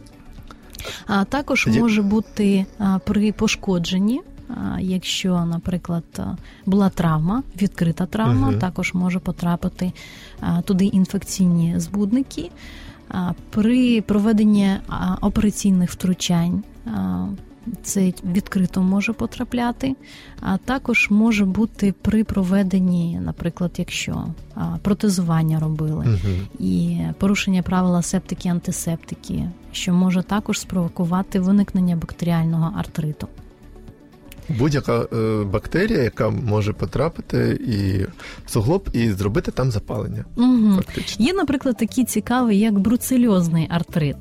А 1.08 1.24
також 1.26 1.68
може 1.68 2.02
бути 2.02 2.66
а, 2.80 3.00
при 3.00 3.32
пошкодженні. 3.32 4.22
а, 4.50 4.80
Якщо, 4.80 5.46
наприклад, 5.46 6.04
була 6.66 6.90
травма, 6.90 7.44
відкрита 7.62 8.06
травма, 8.06 8.50
Мгм. 8.50 8.60
також 8.60 8.94
може 8.94 9.20
потрапити 9.20 9.92
а, 10.40 10.62
туди 10.62 10.86
інфекційні 10.86 11.80
збудники. 11.80 12.50
При 13.50 14.02
проведенні 14.02 14.72
операційних 15.22 15.92
втручань 15.92 16.64
це 17.84 18.14
відкрито 18.26 18.82
може 18.82 19.14
потрапляти, 19.14 19.96
а 20.42 20.58
також 20.58 21.08
може 21.10 21.46
бути 21.46 21.94
при 22.02 22.24
проведенні, 22.24 23.20
наприклад, 23.26 23.72
якщо 23.78 24.26
протезування 24.82 25.60
робили 25.60 26.20
і 26.60 27.00
порушення 27.20 27.62
правила 27.62 28.02
септики 28.02 28.50
антисептики, 28.50 29.50
що 29.72 29.94
може 29.94 30.24
також 30.24 30.60
спровокувати 30.60 31.40
виникнення 31.40 31.96
бактеріального 31.96 32.74
артриту. 32.78 33.28
Будь-яка 34.50 35.02
е, 35.14 35.44
бактерія, 35.44 36.04
яка 36.04 36.30
може 36.30 36.74
потрапити 36.74 37.60
і 37.68 38.04
в 38.46 38.52
суглоб 38.52 38.90
і 38.94 39.12
зробити 39.12 39.52
там 39.52 39.72
запалення. 39.72 40.26
Угу. 40.38 40.76
Фактично. 40.76 41.26
Є, 41.26 41.34
наприклад, 41.34 41.78
такий 41.78 42.04
цікавий, 42.06 42.60
як 42.60 42.80
бруцельозний 42.80 43.68
артрит. 43.70 44.16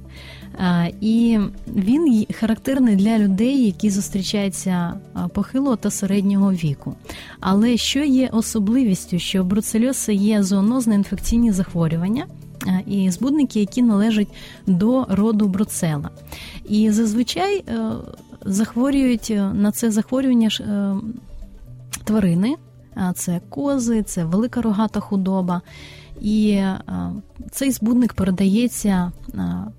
А, 0.59 0.87
І 1.01 1.39
він 1.77 2.27
характерний 2.41 2.97
для 2.97 3.19
людей, 3.19 3.67
які 3.67 3.91
зустрічаються 3.91 4.95
похилого 5.35 5.77
та 5.77 5.91
середнього 5.91 6.53
віку. 6.53 6.95
Але 7.41 7.77
що 7.77 8.05
є 8.05 8.29
особливістю, 8.33 9.19
що 9.19 9.45
бруцельоз 9.45 9.97
це 9.97 10.15
є 10.15 10.43
зоонозне 10.43 10.95
інфекційні 10.95 11.53
захворювання. 11.53 12.27
а, 12.67 12.91
І 12.91 13.11
збудники, 13.11 13.61
які 13.61 13.83
належать 13.83 14.29
до 14.67 15.07
роду 15.09 15.49
бруцела. 15.49 16.11
І 16.69 16.91
зазвичай 16.91 17.65
е, 17.69 17.91
захворюють 18.45 19.31
е, 19.31 19.53
на 19.55 19.73
це 19.73 19.91
захворювання 19.91 20.49
е, 20.61 20.95
тварини, 22.05 22.57
це 23.15 23.41
кози, 23.49 24.03
це 24.03 24.25
велика 24.25 24.63
рогата 24.63 25.01
худоба. 25.01 25.61
І 26.21 26.51
е, 26.51 26.81
цей 27.51 27.71
збудник 27.71 28.13
передається 28.13 29.13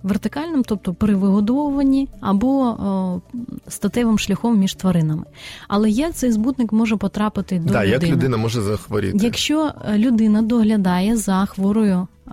вертикальним, 0.03 0.63
тобто 0.63 0.93
при 0.93 1.15
вигодовуванні 1.15 2.09
або 2.21 3.21
статевим 3.67 4.19
шляхом 4.19 4.59
між 4.59 4.75
тваринами. 4.75 5.23
Але 5.67 5.89
як 5.89 6.13
цей 6.13 6.31
збудник 6.31 6.73
може 6.73 6.97
потрапити 6.97 7.59
до 7.59 7.73
да, 7.73 7.85
людини? 7.85 7.91
як 7.91 8.03
людина 8.03 8.37
може 8.37 8.61
захворіти? 8.61 9.17
Якщо 9.21 9.71
людина 9.95 10.41
доглядає 10.41 11.17
за 11.17 11.45
хворою 11.45 12.07
е, 12.27 12.31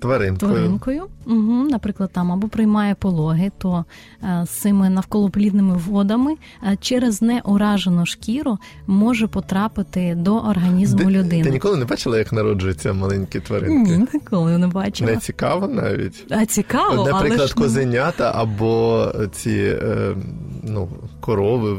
Тваринкою. 0.00 0.52
тваринкою, 0.52 1.02
угу, 1.26 1.68
наприклад, 1.70 2.10
там 2.12 2.32
або 2.32 2.48
приймає 2.48 2.94
пологи, 2.94 3.50
то 3.58 3.84
е, 4.22 4.44
з 4.46 4.50
цими 4.50 4.90
навколоплідними 4.90 5.76
водами 5.86 6.34
е, 6.62 6.76
через 6.80 7.22
неуражену 7.22 8.06
шкіру 8.06 8.58
може 8.86 9.26
потрапити 9.26 10.14
до 10.14 10.36
організму 10.36 10.98
Ти- 10.98 11.10
людини. 11.10 11.44
Ти 11.44 11.50
ніколи 11.50 11.76
не 11.76 11.84
бачила, 11.84 12.18
як 12.18 12.32
народжуються 12.32 12.92
маленькі 12.92 13.40
тваринки? 13.40 13.96
Ні, 13.96 14.06
ніколи 14.14 14.58
не 14.58 14.66
бачила. 14.66 15.10
Не 15.10 15.16
цікаво 15.16 15.68
навіть. 15.68 16.24
А 16.30 16.46
цікаво, 16.46 17.04
Наприклад, 17.04 17.38
але 17.38 17.48
ж, 17.48 17.54
козенята 17.54 18.32
або 18.34 19.12
ці 19.32 19.78
е, 19.82 20.14
ну, 20.62 20.88
корови. 21.20 21.76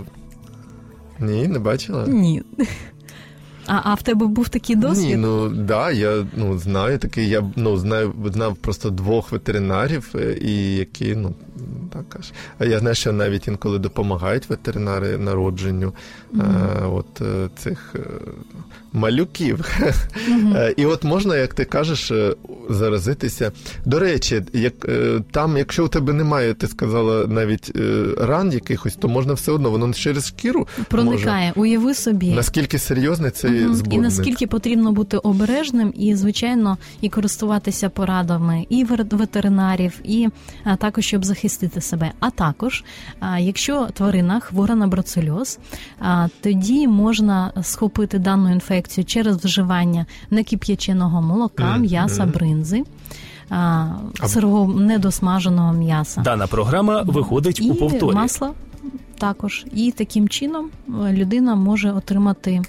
Ні, 1.19 1.47
не 1.47 1.59
бачила? 1.59 2.07
Ні. 2.07 2.43
А, 3.69 3.81
а 3.83 3.93
в 3.93 4.01
тебе 4.01 4.25
був 4.25 4.49
такий 4.49 4.75
досвід? 4.75 5.05
Ні, 5.05 5.15
ну 5.15 5.49
да, 5.49 5.91
я 5.91 6.25
ну 6.35 6.57
знаю 6.59 6.97
такий. 6.97 7.29
Я 7.29 7.43
ну 7.55 7.77
знаю, 7.77 8.13
знав 8.25 8.55
просто 8.55 8.89
двох 8.89 9.31
ветеринарів, 9.31 10.09
е, 10.15 10.37
і 10.41 10.75
які 10.75 11.15
ну 11.15 11.33
так 11.93 12.15
аж. 12.19 12.31
А 12.59 12.65
я 12.65 12.79
знаю, 12.79 12.95
що 12.95 13.13
навіть 13.13 13.47
інколи 13.47 13.79
допомагають 13.79 14.49
ветеринари 14.49 15.17
народженню 15.17 15.93
е, 16.33 16.39
от 16.85 17.21
е, 17.21 17.49
цих 17.57 17.95
малюків. 18.93 19.65
Е, 20.55 20.73
І 20.77 20.85
от 20.85 21.03
можна, 21.03 21.37
як 21.37 21.53
ти 21.53 21.65
кажеш, 21.65 22.11
заразитися. 22.69 23.51
До 23.85 23.99
речі, 23.99 24.41
як 24.53 24.73
там, 25.31 25.57
якщо 25.57 25.85
у 25.85 25.87
тебе 25.87 26.13
немає, 26.13 26.53
ти 26.53 26.67
сказала 26.67 27.27
навіть 27.27 27.71
ран 28.17 28.51
якихось, 28.51 28.95
то 28.95 29.07
можна 29.07 29.33
все 29.33 29.51
одно, 29.51 29.71
воно 29.71 29.93
через 29.93 30.27
шкіру 30.27 30.67
Проникає, 30.87 31.53
уяви 31.55 31.93
собі. 31.93 32.25
Може. 32.25 32.35
Наскільки 32.35 32.79
серйозний 32.79 33.31
цей 33.31 33.58
Збудник? 33.67 33.93
І 33.93 33.97
наскільки 33.97 34.47
потрібно 34.47 34.91
бути 34.91 35.17
обережним 35.17 35.93
і, 35.97 36.15
звичайно, 36.15 36.77
і 37.01 37.09
користуватися 37.09 37.89
порадами 37.89 38.65
і 38.69 38.83
ветеринарів, 39.11 39.99
і 40.03 40.27
а, 40.63 40.75
також 40.75 41.05
щоб 41.05 41.25
захистити 41.25 41.81
себе. 41.81 42.11
А 42.19 42.29
також, 42.29 42.83
а, 43.19 43.39
якщо 43.39 43.87
тварина 43.93 44.39
хвора 44.39 44.75
на 44.75 44.87
бруцельоз, 44.87 45.59
а, 45.99 46.27
тоді 46.41 46.87
можна 46.87 47.51
схопити 47.61 48.19
дану 48.19 48.51
інфекцію 48.51 49.05
через 49.05 49.45
вживання 49.45 50.05
некип'яченого 50.29 51.21
молока, 51.21 51.71
Мгм. 51.71 51.81
м'яса, 51.81 52.25
бринзи. 52.25 52.83
а, 53.49 53.85
Сирого 54.27 54.73
недосмаженого 54.79 55.73
м'яса 55.73 56.21
Дана 56.21 56.47
програма 56.47 57.01
виходить 57.01 57.61
і 57.61 57.71
у 57.71 57.75
повторі. 57.75 58.15
масла 58.15 58.51
також. 59.17 59.65
І 59.75 59.91
таким 59.91 60.29
чином 60.29 60.69
е, 60.87 61.13
людина 61.13 61.55
може 61.55 61.91
отримати 61.91 62.61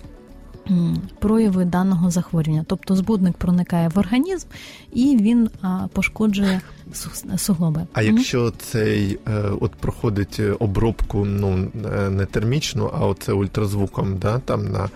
прояви 1.19 1.65
даного 1.65 2.11
захворювання. 2.11 2.65
Тобто 2.69 2.97
збудник 2.97 3.37
проникає 3.37 3.89
в 3.89 3.99
організм 3.99 4.47
і 4.93 5.19
він 5.21 5.51
пошкоджує 5.93 6.61
су- 6.93 7.39
суглоби. 7.39 7.87
А 7.93 8.03
якщо 8.03 8.51
цей 8.59 9.19
е, 9.29 9.43
от 9.61 9.73
проходить 9.73 10.37
е, 10.41 10.53
обробку, 10.59 11.25
ну 11.25 11.69
е, 11.97 12.11
не 12.11 12.27
термічну, 12.27 12.91
а 12.95 13.07
оце 13.07 13.33
ультразвуком, 13.33 14.19
да, 14.19 14.39
там 14.39 14.73
на 14.73 14.89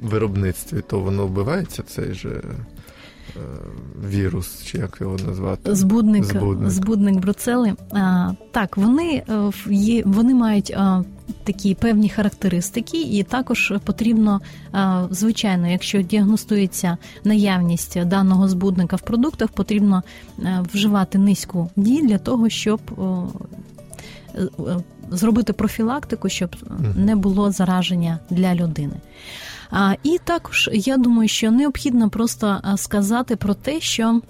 виробництві, 0.00 0.80
то 0.86 1.00
воно 1.00 1.26
вбивається 1.26 1.82
цей 1.82 2.14
же 2.14 2.42
вірус, 4.10 4.62
чи 4.64 4.78
як 4.78 4.98
його 5.00 5.16
назвати? 5.26 5.74
Збудник, 5.74 6.24
Збудник. 6.24 6.70
збудник 6.70 7.16
бруцели. 7.16 7.74
А, 7.90 8.32
так, 8.52 8.76
вони 8.76 9.22
є, 9.70 10.02
вони 10.06 10.34
мають 10.34 10.70
а, 10.76 11.02
такі 11.44 11.74
певні 11.74 12.08
характеристики, 12.08 13.02
і 13.02 13.22
також 13.22 13.72
потрібно, 13.84 14.40
звичайно, 15.10 15.68
якщо 15.68 16.02
діагностується 16.02 16.96
наявність 17.24 18.04
даного 18.04 18.48
збудника 18.48 18.96
в 18.96 19.00
продуктах, 19.00 19.48
потрібно 19.50 20.02
вживати 20.74 21.18
низьку 21.18 21.70
дій 21.76 22.02
для 22.02 22.18
того, 22.18 22.48
щоб 22.48 22.80
е, 24.38 24.42
зробити 25.10 25.52
профілактику, 25.52 26.28
щоб 26.28 26.56
не 26.96 27.16
було 27.16 27.50
зараження 27.50 28.18
для 28.30 28.54
людини. 28.54 28.94
І 30.02 30.18
також 30.24 30.70
я 30.72 30.96
думаю, 30.96 31.28
що 31.28 31.50
необхідно 31.50 32.10
просто 32.10 32.60
сказати 32.76 33.36
про 33.36 33.54
те, 33.54 33.80
що 33.80 34.20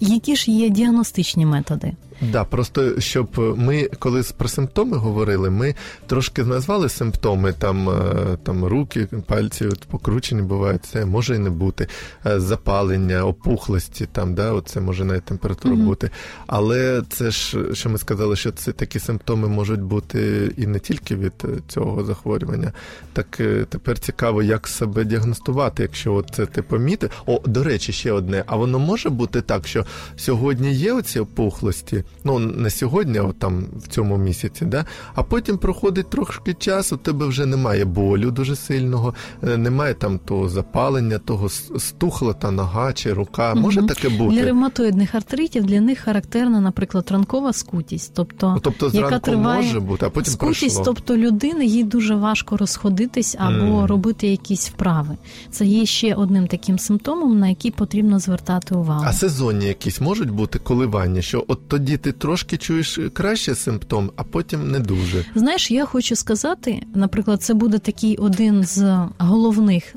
які 0.00 0.36
ж 0.36 0.50
є 0.50 0.68
діагностичні 0.68 1.46
методи. 1.46 1.92
Да, 2.20 2.44
просто 2.44 3.00
щоб 3.00 3.56
ми, 3.58 3.88
коли 3.98 4.22
про 4.36 4.48
симптоми 4.48 4.96
говорили, 4.96 5.50
ми 5.50 5.74
трошки 6.06 6.44
назвали 6.44 6.88
симптоми, 6.88 7.52
там 7.52 7.88
е, 7.90 8.38
там 8.42 8.64
руки, 8.64 9.08
пальці 9.26 9.66
от, 9.66 9.84
покручені 9.84 10.42
бувають, 10.42 10.84
це 10.84 11.04
може 11.04 11.36
і 11.36 11.38
не 11.38 11.50
бути. 11.50 11.86
Е, 12.26 12.40
запалення, 12.40 13.24
опухлості, 13.24 14.08
там, 14.12 14.34
да, 14.34 14.52
оце 14.52 14.80
може 14.80 15.04
навіть 15.04 15.24
температура 15.24 15.74
угу. 15.74 15.84
бути. 15.84 16.10
Але 16.46 17.02
це 17.08 17.30
ж, 17.30 17.58
що 17.74 17.90
ми 17.90 17.98
сказали, 17.98 18.36
що 18.36 18.52
це 18.52 18.72
такі 18.72 18.98
симптоми 18.98 19.48
можуть 19.48 19.82
бути 19.82 20.52
і 20.56 20.66
не 20.66 20.78
тільки 20.78 21.16
від 21.16 21.32
цього 21.68 22.04
захворювання. 22.04 22.72
Так 23.12 23.26
тепер 23.68 23.98
цікаво, 23.98 24.42
як 24.42 24.68
себе 24.68 25.04
діагностувати, 25.04 25.82
якщо 25.82 26.24
це 26.30 26.46
ти 26.46 26.62
помітив. 26.62 27.10
О, 27.26 27.40
до 27.46 27.64
речі, 27.64 27.92
ще 27.92 28.12
одне. 28.12 28.44
А 28.46 28.56
воно 28.56 28.78
може 28.78 29.10
бути 29.10 29.40
так, 29.40 29.66
що 29.66 29.86
сьогодні 30.16 30.74
є 30.74 30.92
оці 30.92 31.20
опухлості, 31.20 32.04
ну 32.24 32.38
не 32.38 32.70
сьогодні, 32.70 33.18
а 33.18 33.32
там 33.38 33.64
в 33.76 33.88
цьому 33.88 34.16
місяці, 34.16 34.64
да? 34.64 34.84
а 35.14 35.22
потім 35.22 35.58
проходить 35.58 36.10
трошки 36.10 36.54
часу, 36.54 36.94
у 36.94 36.98
тебе 36.98 37.26
вже 37.26 37.46
немає 37.46 37.84
болю 37.84 38.30
дуже 38.30 38.56
сильного, 38.56 39.14
е, 39.42 39.56
немає 39.56 39.94
там 39.94 40.18
того 40.18 40.48
запалення, 40.48 41.18
того 41.18 41.48
стухла 41.78 42.32
та 42.32 42.50
нога 42.50 42.92
чи 42.92 43.12
рука. 43.12 43.54
Може 43.54 43.80
угу. 43.80 43.88
таке 43.88 44.08
бути? 44.08 44.36
Для 44.36 44.44
ревматоїдних 44.44 45.14
артритів 45.14 45.64
для 45.64 45.80
них 45.80 45.98
характерна, 45.98 46.60
наприклад, 46.60 47.08
ранкова 47.10 47.52
скутість, 47.52 48.12
тобто, 48.14 48.58
тобто 48.62 48.90
яка 48.92 49.18
триває 49.18 49.62
може 49.62 49.80
бути, 49.80 50.06
а 50.06 50.10
потім 50.10 50.32
скутість, 50.32 50.60
пройшло. 50.60 50.82
тобто 50.84 51.16
людини 51.16 51.66
їй 51.66 51.84
дуже 51.84 52.14
важко 52.14 52.56
розходитись 52.56 53.36
або 53.38 53.82
mm. 53.82 53.86
робити 53.86 54.28
якісь 54.28 54.68
вправи. 54.68 55.16
Це 55.50 55.66
є 55.66 55.86
ще 55.86 56.14
одним 56.14 56.46
таким 56.46 56.78
симптомом, 56.78 57.38
на 57.38 57.48
який 57.48 57.70
потрібно 57.70 58.18
звертати 58.18 58.74
увагу. 58.74 59.04
А 59.06 59.12
сезонні 59.12 59.66
якісь 59.66 60.00
можуть 60.00 60.30
бути 60.30 60.58
коливання, 60.58 61.22
що 61.22 61.44
от 61.48 61.68
тоді 61.68 61.97
ти 61.98 62.12
трошки 62.12 62.56
чуєш 62.56 63.00
краще 63.12 63.54
симптом, 63.54 64.10
а 64.16 64.22
потім 64.24 64.70
не 64.70 64.80
дуже. 64.80 65.24
Знаєш, 65.34 65.70
я 65.70 65.84
хочу 65.84 66.16
сказати, 66.16 66.82
наприклад, 66.94 67.42
це 67.42 67.54
буде 67.54 67.78
такий 67.78 68.16
один 68.16 68.64
з 68.64 68.98
головних 69.18 69.94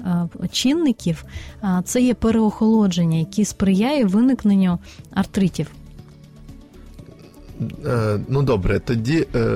чинників. 0.51 1.23
Це 1.85 2.01
є 2.01 2.13
переохолодження, 2.13 3.17
яке 3.17 3.45
сприяє 3.45 4.05
виникненню 4.05 4.79
артритів. 5.11 5.67
Е, 7.85 8.19
ну 8.27 8.43
добре, 8.43 8.79
тоді 8.79 9.27
е, 9.35 9.47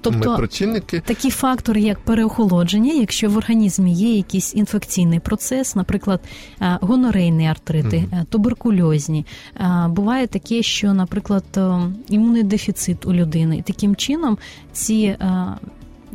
тобто, 0.00 0.30
ми 0.30 0.36
про 0.36 0.46
чинники. 0.46 1.02
Такі 1.06 1.30
фактори, 1.30 1.80
як 1.80 2.00
переохолодження, 2.00 2.92
якщо 2.92 3.30
в 3.30 3.36
організмі 3.36 3.92
є 3.92 4.16
якийсь 4.16 4.54
інфекційний 4.54 5.20
процес, 5.20 5.76
наприклад, 5.76 6.20
е, 6.60 6.78
гонорейні 6.80 7.48
артрити, 7.48 7.96
mm 7.96 8.24
туберкульозні, 8.28 9.26
буває 9.88 10.26
таке, 10.26 10.62
що, 10.62 10.94
наприклад, 10.94 11.44
імунний 12.08 12.42
дефіцит 12.42 13.06
у 13.06 13.12
людини, 13.12 13.56
і 13.58 13.62
таким 13.62 13.96
чином 13.96 14.38
ці 14.72 15.16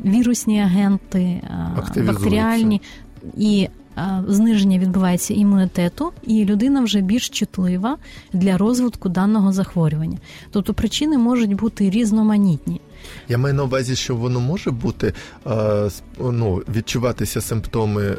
вірусні 0.06 0.62
агенти, 0.62 1.42
бактеріальні 1.96 2.82
і 3.38 3.68
зниження 4.28 4.80
відбувається 4.80 5.34
імунітету, 5.34 6.12
і 6.24 6.46
людина 6.46 6.82
вже 6.82 7.02
більш 7.02 7.30
чутлива 7.30 7.98
для 8.34 8.58
розвитку 8.58 9.10
даного 9.10 9.52
захворювання. 9.52 10.18
Тобто 10.52 10.74
причини 10.74 11.18
можуть 11.18 11.54
бути 11.54 11.90
різноманітні. 11.90 12.82
Я 13.30 13.38
маю 13.38 13.54
на 13.56 13.64
увазі, 13.64 13.96
що 13.96 14.16
воно 14.16 14.40
може 14.40 14.72
бути 14.72 15.14
ну, 16.20 16.62
відчуватися 16.76 17.42
симптоми 17.42 18.04
е, 18.04 18.16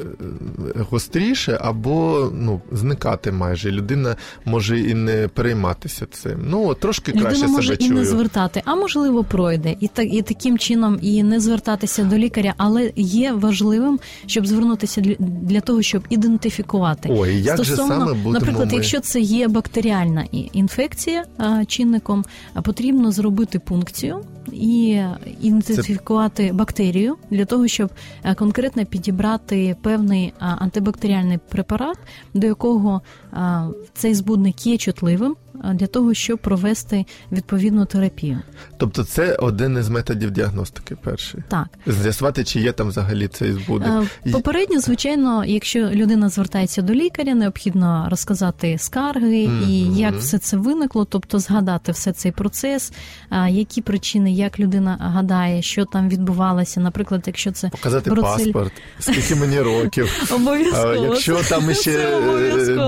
гостріше 0.91 1.59
або 1.61 2.31
ну, 2.35 2.61
зникати 2.73 3.33
майже. 3.33 3.71
Людина 3.71 4.17
може 4.45 4.81
і 4.81 4.95
не 4.95 5.29
перейматися 5.29 6.07
цим. 6.07 6.39
Ну 6.45 6.75
трошки 6.75 7.13
краще 7.13 7.29
Людина 7.29 7.53
може 7.53 7.73
себе 7.73 7.85
і 7.85 7.89
чую. 7.89 7.99
не 8.01 8.05
звертати, 8.05 8.63
а 8.65 8.75
можливо 8.75 9.25
пройде, 9.25 9.77
і 9.81 9.89
так 9.89 10.15
і 10.15 10.23
таким 10.23 10.59
чином 10.59 10.99
і 11.03 11.23
не 11.23 11.41
звертатися 11.41 12.05
до 12.05 12.17
лікаря, 12.19 12.55
але 12.57 12.93
є 12.97 13.33
важливим, 13.33 14.01
щоб 14.27 14.47
звернутися 14.47 15.01
для 15.19 15.61
того, 15.61 15.83
щоб 15.83 16.03
ідентифікувати 16.11 17.09
Ой, 17.13 17.43
як 17.43 17.55
стосовно, 17.55 17.83
же 17.83 17.89
саме 17.89 18.13
будемо 18.15 18.33
наприклад, 18.33 18.69
ми... 18.71 18.75
якщо 18.75 19.01
це 19.01 19.21
є 19.21 19.49
бактеріальна 19.49 20.25
інфекція 20.53 21.25
чинником, 21.67 22.25
потрібно 22.63 23.13
зробити 23.13 23.59
пункцію 23.59 24.21
і 24.53 24.70
ідентифікувати 25.41 26.47
Це... 26.47 26.53
бактерію 26.53 27.17
для 27.31 27.45
того, 27.45 27.69
щоб 27.69 27.91
е, 28.25 28.35
конкретно 28.35 28.87
підібрати 28.87 29.77
певний 29.83 30.33
антибактеріальний 30.39 31.39
препарат, 31.49 31.99
до 32.35 32.47
якого 32.47 33.03
цей 33.95 34.15
збудник 34.15 34.67
є 34.67 34.79
чутливим 34.79 35.37
для 35.75 35.87
того, 35.87 36.15
щоб 36.15 36.39
провести 36.39 37.05
відповідну 37.33 37.85
терапію. 37.85 38.39
Тобто, 38.77 39.05
це 39.05 39.35
один 39.35 39.79
із 39.79 39.89
методів 39.89 40.31
діагностики. 40.31 40.97
Перший 41.03 41.43
так 41.49 41.69
з'ясувати, 41.87 42.45
чи 42.45 42.61
є 42.61 42.73
там 42.73 42.89
взагалі 42.89 43.29
цей 43.29 43.53
збудник. 43.53 44.11
Е, 44.27 44.31
попередньо, 44.31 44.81
звичайно, 44.81 45.45
якщо 45.45 45.79
людина 45.79 46.29
звертається 46.29 46.83
до 46.83 46.95
лікаря, 46.95 47.35
необхідно 47.35 48.07
розказати 48.11 48.77
скарги 48.79 49.47
mm-hmm. 49.47 49.69
і 49.69 49.99
як 49.99 50.15
все 50.15 50.39
це 50.39 50.57
виникло, 50.57 51.05
тобто 51.05 51.39
згадати 51.39 51.93
все 51.93 52.13
цей 52.13 52.33
процес, 52.33 52.93
які 53.49 53.83
причини, 53.83 54.33
як 54.33 54.61
людина 54.61 54.97
гадає, 55.01 55.63
що 55.63 55.85
там 55.85 56.09
відбувалося. 56.09 56.81
Наприклад, 56.81 57.23
якщо 57.27 57.53
це 57.53 57.69
показати 57.69 58.11
процель... 58.11 58.45
паспорт, 58.45 58.73
скільки 58.99 59.35
мені 59.35 59.61
років, 59.61 60.29
обов'язково 60.35 60.95
якщо 60.95 61.43
там 61.49 61.75
ще 61.75 62.21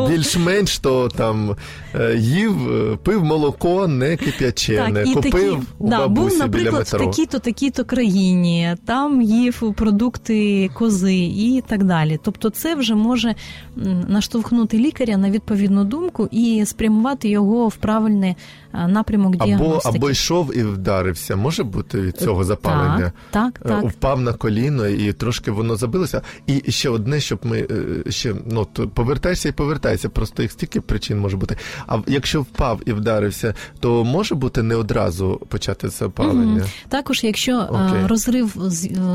більш-менш, 0.08 0.78
то 0.78 1.08
там 1.08 1.56
е, 1.94 2.16
їв. 2.16 2.61
Е, 2.70 2.96
пив 3.02 3.24
молоко 3.24 3.88
не 3.88 4.16
кип'ячене, 4.16 5.04
так, 5.04 5.14
купив 5.14 5.32
такі, 5.32 5.58
у 5.78 5.88
да, 5.88 6.08
був, 6.08 6.24
наприклад, 6.24 6.50
біля 6.50 6.70
метро. 6.70 6.98
в 6.98 7.10
такій-то 7.10 7.38
такій-то 7.38 7.84
країні, 7.84 8.76
там 8.86 9.22
їв 9.22 9.74
продукти 9.76 10.70
кози 10.74 11.14
і 11.16 11.62
так 11.68 11.84
далі. 11.84 12.18
Тобто, 12.22 12.50
це 12.50 12.74
вже 12.74 12.94
може 12.94 13.34
наштовхнути 14.08 14.78
лікаря 14.78 15.16
на 15.16 15.30
відповідну 15.30 15.84
думку 15.84 16.28
і 16.30 16.64
спрямувати 16.66 17.28
його 17.28 17.68
в 17.68 17.76
правильний 17.76 18.36
е, 18.74 18.88
напрямок 18.88 19.36
діагностики. 19.36 19.88
Або 19.88 19.96
або 19.96 20.10
йшов 20.10 20.56
і 20.56 20.62
вдарився. 20.62 21.36
Може 21.36 21.64
бути 21.64 22.00
від 22.00 22.16
цього 22.16 22.44
запалення? 22.44 23.12
Так, 23.30 23.58
так, 23.58 23.68
так. 23.68 23.84
Впав 23.84 24.20
на 24.20 24.32
коліно 24.32 24.88
і 24.88 25.12
трошки 25.12 25.50
воно 25.50 25.76
забилося. 25.76 26.22
І 26.46 26.72
ще 26.72 26.88
одне, 26.88 27.20
щоб 27.20 27.38
ми 27.42 27.66
ще 28.08 28.34
ну 28.46 28.66
повертайся 28.94 29.48
і 29.48 29.52
повертайся. 29.52 30.08
Просто 30.08 30.42
їх 30.42 30.52
стільки 30.52 30.80
причин 30.80 31.18
може 31.18 31.36
бути. 31.36 31.56
А 31.86 31.98
якщо 32.06 32.46
впав 32.54 32.80
і 32.86 32.92
вдарився, 32.92 33.54
то 33.80 34.04
може 34.04 34.34
бути 34.34 34.62
не 34.62 34.76
одразу 34.76 35.40
почати 35.48 35.88
запалення. 35.88 36.60
Угу. 36.60 36.70
Також, 36.88 37.24
якщо 37.24 37.58
okay. 37.58 38.06
розрив 38.06 38.56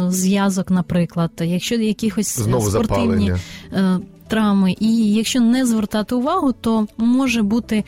зв'язок, 0.10 0.70
наприклад, 0.70 1.32
якщо 1.40 1.76
якихось 1.76 2.40
Знову 2.40 2.70
спортивні 2.70 3.34
запалення 3.72 4.02
травми, 4.28 4.76
і 4.80 5.14
якщо 5.14 5.42
не 5.42 5.66
звертати 5.66 6.16
увагу, 6.16 6.54
то 6.62 6.88
може 6.98 7.42
бути 7.42 7.84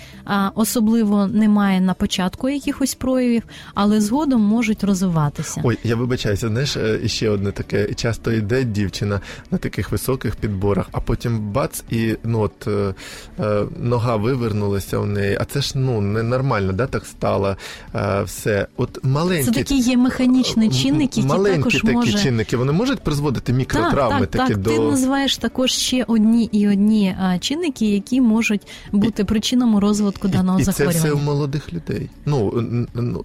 особливо 0.56 1.28
немає 1.28 1.82
на 1.82 1.94
початку 1.94 2.50
якихось 2.50 2.96
проявів, 2.96 3.44
але 3.74 4.02
згодом 4.02 4.42
можуть 4.42 4.84
розвиватися. 4.84 5.62
Ой, 5.64 5.78
я 5.84 5.96
вибачаюся, 5.96 6.48
знаєш, 6.48 6.78
е, 6.78 7.08
ще 7.08 7.30
одне 7.30 7.52
таке. 7.52 7.94
Часто 7.94 8.32
йде 8.32 8.64
дівчина 8.64 9.22
на 9.52 9.58
таких 9.58 9.92
високих 9.92 10.36
підборах, 10.36 10.90
а 10.92 11.00
потім 11.00 11.40
бац, 11.40 11.84
і 11.90 12.16
ну 12.24 12.40
от 12.40 12.68
е, 12.68 12.94
е, 13.40 13.64
нога 13.80 14.16
вивернулася 14.16 14.98
у 14.98 15.06
неї. 15.06 15.38
А 15.42 15.46
це 15.46 15.62
ж 15.62 15.72
ну 15.76 16.02
ненормально, 16.02 16.74
да, 16.74 16.88
так 16.88 17.06
стало 17.06 17.58
е, 17.96 18.22
все. 18.24 18.68
От 18.78 19.04
маленькі 19.04 19.46
це 19.46 19.52
такі 19.52 19.78
є 19.78 19.98
механічні 19.98 20.70
чинники, 20.70 21.20
які 21.20 21.22
маленькі 21.22 21.58
також 21.58 21.74
такі 21.74 21.94
може... 21.94 22.18
чинники. 22.18 22.58
Вони 22.58 22.72
можуть 22.72 23.00
призводити 23.00 23.54
мікротравми 23.54 24.20
так, 24.26 24.30
так, 24.30 24.42
такі 24.42 24.54
так. 24.54 24.62
до 24.62 24.70
Ти 24.70 24.80
називаєш 24.80 25.38
також 25.38 25.72
ще 25.72 26.04
одні 26.08 26.29
одні 26.30 26.50
і 26.52 26.68
одні 26.68 27.16
чинники, 27.40 27.86
які 27.86 28.22
можуть 28.22 28.62
бути 28.92 29.24
причинами 29.26 29.80
розвитку 29.80 30.28
даного 30.28 30.60
і, 30.60 30.64
захворювання. 30.64 31.00
І 31.00 31.02
це 31.02 31.08
все 31.10 31.22
у 31.22 31.26
молодих 31.26 31.74
людей. 31.74 32.10
Ну 32.26 32.66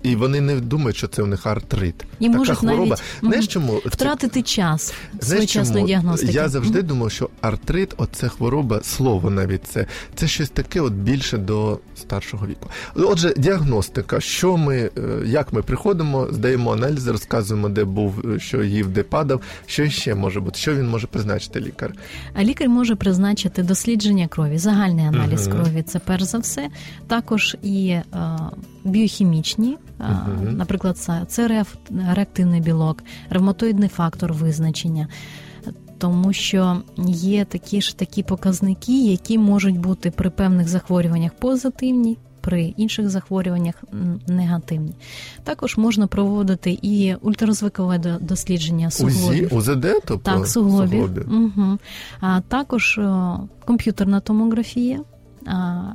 і 0.02 0.16
вони 0.16 0.40
не 0.40 0.60
думають, 0.60 0.96
що 0.96 1.08
це 1.08 1.22
у 1.22 1.26
них 1.26 1.46
артрит. 1.46 1.94
І 2.20 2.26
Така 2.26 2.38
можуть 2.38 2.58
хвороба. 2.58 2.84
навіть 2.86 3.02
Знаєш, 3.22 3.46
чому 3.46 3.80
втратити 3.86 4.42
час 4.42 4.94
своєчасної 5.20 5.86
діагностики. 5.86 6.32
Я 6.32 6.48
завжди 6.48 6.82
думав, 6.82 7.10
що 7.10 7.28
артрит, 7.40 7.94
оце 7.96 8.28
хвороба, 8.28 8.80
слово 8.82 9.30
навіть 9.30 9.66
це 9.66 9.86
це 10.14 10.28
щось 10.28 10.48
таке, 10.48 10.80
от 10.80 10.92
більше 10.92 11.38
до 11.38 11.78
старшого 11.96 12.46
віку. 12.46 12.68
Отже, 12.94 13.34
діагностика, 13.36 14.20
що 14.20 14.56
ми, 14.56 14.76
е, 14.76 14.90
як 15.26 15.52
ми 15.52 15.62
приходимо, 15.62 16.28
здаємо 16.30 16.72
аналізи, 16.72 17.12
розказуємо, 17.12 17.68
де 17.68 17.84
був, 17.84 18.30
е, 18.34 18.40
що 18.40 18.62
їв, 18.64 18.88
де 18.88 19.02
падав, 19.02 19.40
що 19.66 19.90
ще 19.90 20.14
може 20.14 20.40
бути, 20.40 20.58
що 20.58 20.74
він 20.74 20.88
може 20.88 21.06
призначити 21.06 21.60
лікар. 21.60 21.94
А 22.34 22.44
лікар 22.44 22.68
може 22.68 22.93
призначити 22.96 23.62
дослідження 23.62 24.28
крові, 24.28 24.58
загальний 24.58 25.06
аналіз 25.06 25.48
uh-huh. 25.48 25.52
крові. 25.52 25.82
Це 25.82 25.98
перш 25.98 26.22
за 26.22 26.38
все. 26.38 26.68
Також 27.06 27.56
і 27.62 27.88
е, 27.88 28.04
біохімічні, 28.84 29.76
uh-huh. 29.98 30.52
наприклад, 30.52 30.98
це 31.28 31.64
реактивний 32.14 32.60
білок, 32.60 33.02
ревматоїдний 33.30 33.88
фактор 33.88 34.32
визначення. 34.32 35.08
Тому 35.98 36.32
що 36.32 36.82
є 37.08 37.44
такі 37.44 37.80
ж 37.80 37.98
такі 37.98 38.22
показники, 38.22 39.04
які 39.04 39.38
можуть 39.38 39.78
бути 39.78 40.10
при 40.10 40.30
певних 40.30 40.68
захворюваннях 40.68 41.32
позитивні, 41.32 42.18
при 42.44 42.74
інших 42.76 43.10
захворюваннях 43.10 43.74
негативні. 44.26 44.92
Також 45.44 45.76
можна 45.76 46.06
проводити 46.06 46.78
і 46.82 47.14
ультразвукове 47.14 48.18
дослідження 48.20 48.90
суглобів. 48.90 49.54
УЗІ, 49.54 49.72
УЗД, 49.72 49.86
тобто 50.06 50.18
так, 50.18 50.46
суглобів. 50.46 51.28
Угу. 51.28 51.78
А 52.20 52.40
також 52.40 53.00
комп'ютерна 53.64 54.20
томографія. 54.20 55.00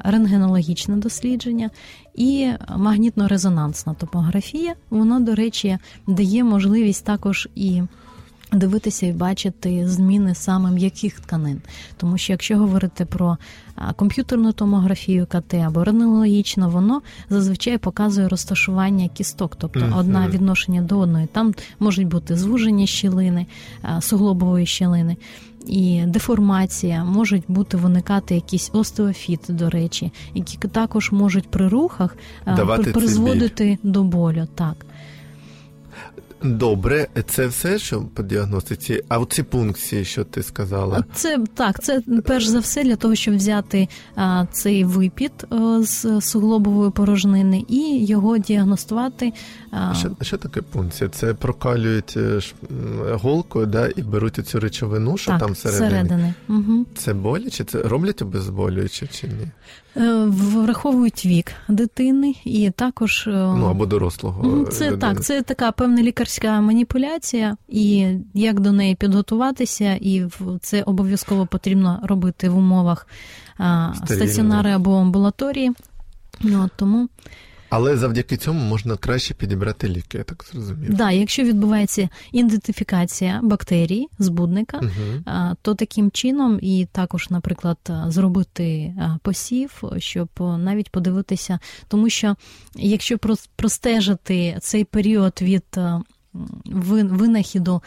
Рентгенологічне 0.04 0.96
дослідження 0.96 1.70
і 2.16 2.52
магнітно-резонансна 2.78 3.96
топографія. 3.96 4.74
Воно, 4.90 5.20
до 5.20 5.36
речі, 5.36 5.78
дає 6.08 6.44
можливість 6.44 7.06
також 7.06 7.50
і 7.56 7.82
дивитися 8.52 9.06
і 9.06 9.12
бачити 9.12 9.88
зміни 9.88 10.36
саме 10.36 10.72
м'яких 10.72 11.20
тканин. 11.20 11.62
Тому 11.98 12.18
що 12.18 12.34
якщо 12.34 12.58
говорити 12.58 13.06
про 13.06 13.38
комп'ютерну 13.96 14.52
томографію 14.52 15.26
КТ 15.26 15.54
або 15.54 15.84
рентгенологічно, 15.84 16.70
воно 16.70 17.02
зазвичай 17.30 17.78
показує 17.78 18.28
розташування 18.28 19.08
кісток, 19.08 19.56
тобто 19.56 19.80
mm-hmm. 19.80 19.98
одна 19.98 20.28
відношення 20.28 20.82
до 20.82 21.00
одної. 21.00 21.28
Там 21.28 21.54
можуть 21.80 22.08
бути 22.08 22.36
звуження 22.36 22.86
щілини, 22.86 23.46
суглобової 24.00 24.66
щілини. 24.66 25.18
І 25.68 26.04
деформація 26.08 27.04
можуть 27.04 27.44
бути 27.48 27.78
виникати 27.78 28.36
якісь 28.36 28.70
остеофіти, 28.74 29.54
до 29.54 29.70
речі, 29.70 30.12
які 30.34 30.58
також 30.58 31.12
можуть 31.12 31.52
при 31.52 31.68
рухах 31.68 32.18
Давати 32.46 32.92
призводити 32.92 33.78
до 33.84 34.04
болю. 34.04 34.48
Так. 34.56 34.86
Добре, 36.44 37.08
це 37.26 37.48
все, 37.48 37.80
що 37.80 38.02
по 38.02 38.24
діагностиці. 38.24 39.04
А 39.10 39.26
ці 39.26 39.44
пункції, 39.44 40.06
що 40.06 40.24
ти 40.24 40.44
сказала, 40.44 41.04
це 41.14 41.38
так. 41.54 41.84
Це 41.84 42.02
перш 42.26 42.46
за 42.46 42.60
все 42.60 42.84
для 42.84 42.96
того, 42.96 43.16
щоб 43.16 43.36
взяти 43.36 43.88
а, 44.16 44.46
цей 44.52 44.84
випід 44.84 45.32
а, 45.50 45.80
з 45.82 46.22
суглобової 46.22 46.92
порожнини 46.92 47.66
і 47.68 48.06
його 48.06 48.38
діагностувати. 48.38 49.34
А... 49.72 49.94
Що 49.94 50.12
що 50.22 50.38
таке 50.38 50.62
пункція? 50.62 51.10
Це 51.10 51.34
прокалюють 51.34 52.18
е, 52.18 52.42
голкою, 53.12 53.66
да, 53.66 53.88
і 53.96 54.02
беруть 54.02 54.48
цю 54.48 54.60
речовину, 54.60 55.18
що 55.18 55.32
так, 55.32 55.40
там 55.40 55.52
всередині. 55.52 55.88
всередини. 55.88 56.34
Угу. 56.50 56.86
Це 56.98 57.14
боляче? 57.14 57.64
Це 57.64 57.82
роблять 57.82 58.22
обезболююче 58.22 59.08
чи 59.08 59.28
ні? 59.28 59.48
Е, 59.98 60.26
враховують 60.28 61.26
вік 61.26 61.52
дитини 61.68 62.36
і 62.46 62.72
також 62.76 63.28
е, 63.28 63.32
ну 63.32 63.66
або 63.66 63.86
дорослого. 63.86 64.66
Це 64.66 64.86
людини. 64.86 65.02
так, 65.02 65.24
це 65.24 65.42
така 65.42 65.72
певна 65.72 66.02
лікарська 66.30 66.62
маніпуляція, 66.62 67.58
і 67.68 68.08
як 68.34 68.60
до 68.60 68.72
неї 68.72 68.96
підготуватися, 68.96 69.98
і 70.02 70.26
це 70.62 70.84
обов'язково 70.84 71.46
потрібно 71.46 72.00
робити 72.04 72.50
в 72.50 72.58
умовах 72.58 73.08
стаціонари 74.06 74.72
або 74.72 74.96
амбулаторії. 74.96 75.72
Ну, 76.42 76.70
тому 76.76 77.10
але 77.70 77.98
завдяки 77.98 78.38
цьому 78.38 78.60
можна 78.60 78.98
краще 78.98 79.34
підібрати 79.34 79.90
ліки, 79.90 80.18
я 80.18 80.24
так 80.24 80.46
зрозумів. 80.52 80.94
Да, 80.94 81.12
якщо 81.12 81.44
відбувається 81.44 82.10
ідентифікація 82.32 83.40
бактерій, 83.44 84.08
збудника, 84.20 84.78
угу. 84.78 85.36
то 85.62 85.76
таким 85.76 86.12
чином 86.12 86.60
і 86.62 86.88
також, 86.92 87.30
наприклад, 87.30 87.78
зробити 88.08 88.94
посів, 89.22 89.84
щоб 89.98 90.30
навіть 90.40 90.90
подивитися, 90.90 91.60
тому 91.88 92.10
що 92.10 92.36
якщо 92.76 93.18
простежити 93.56 94.58
цей 94.62 94.84
період 94.84 95.40
від 95.42 95.64
винахіду 96.66 97.82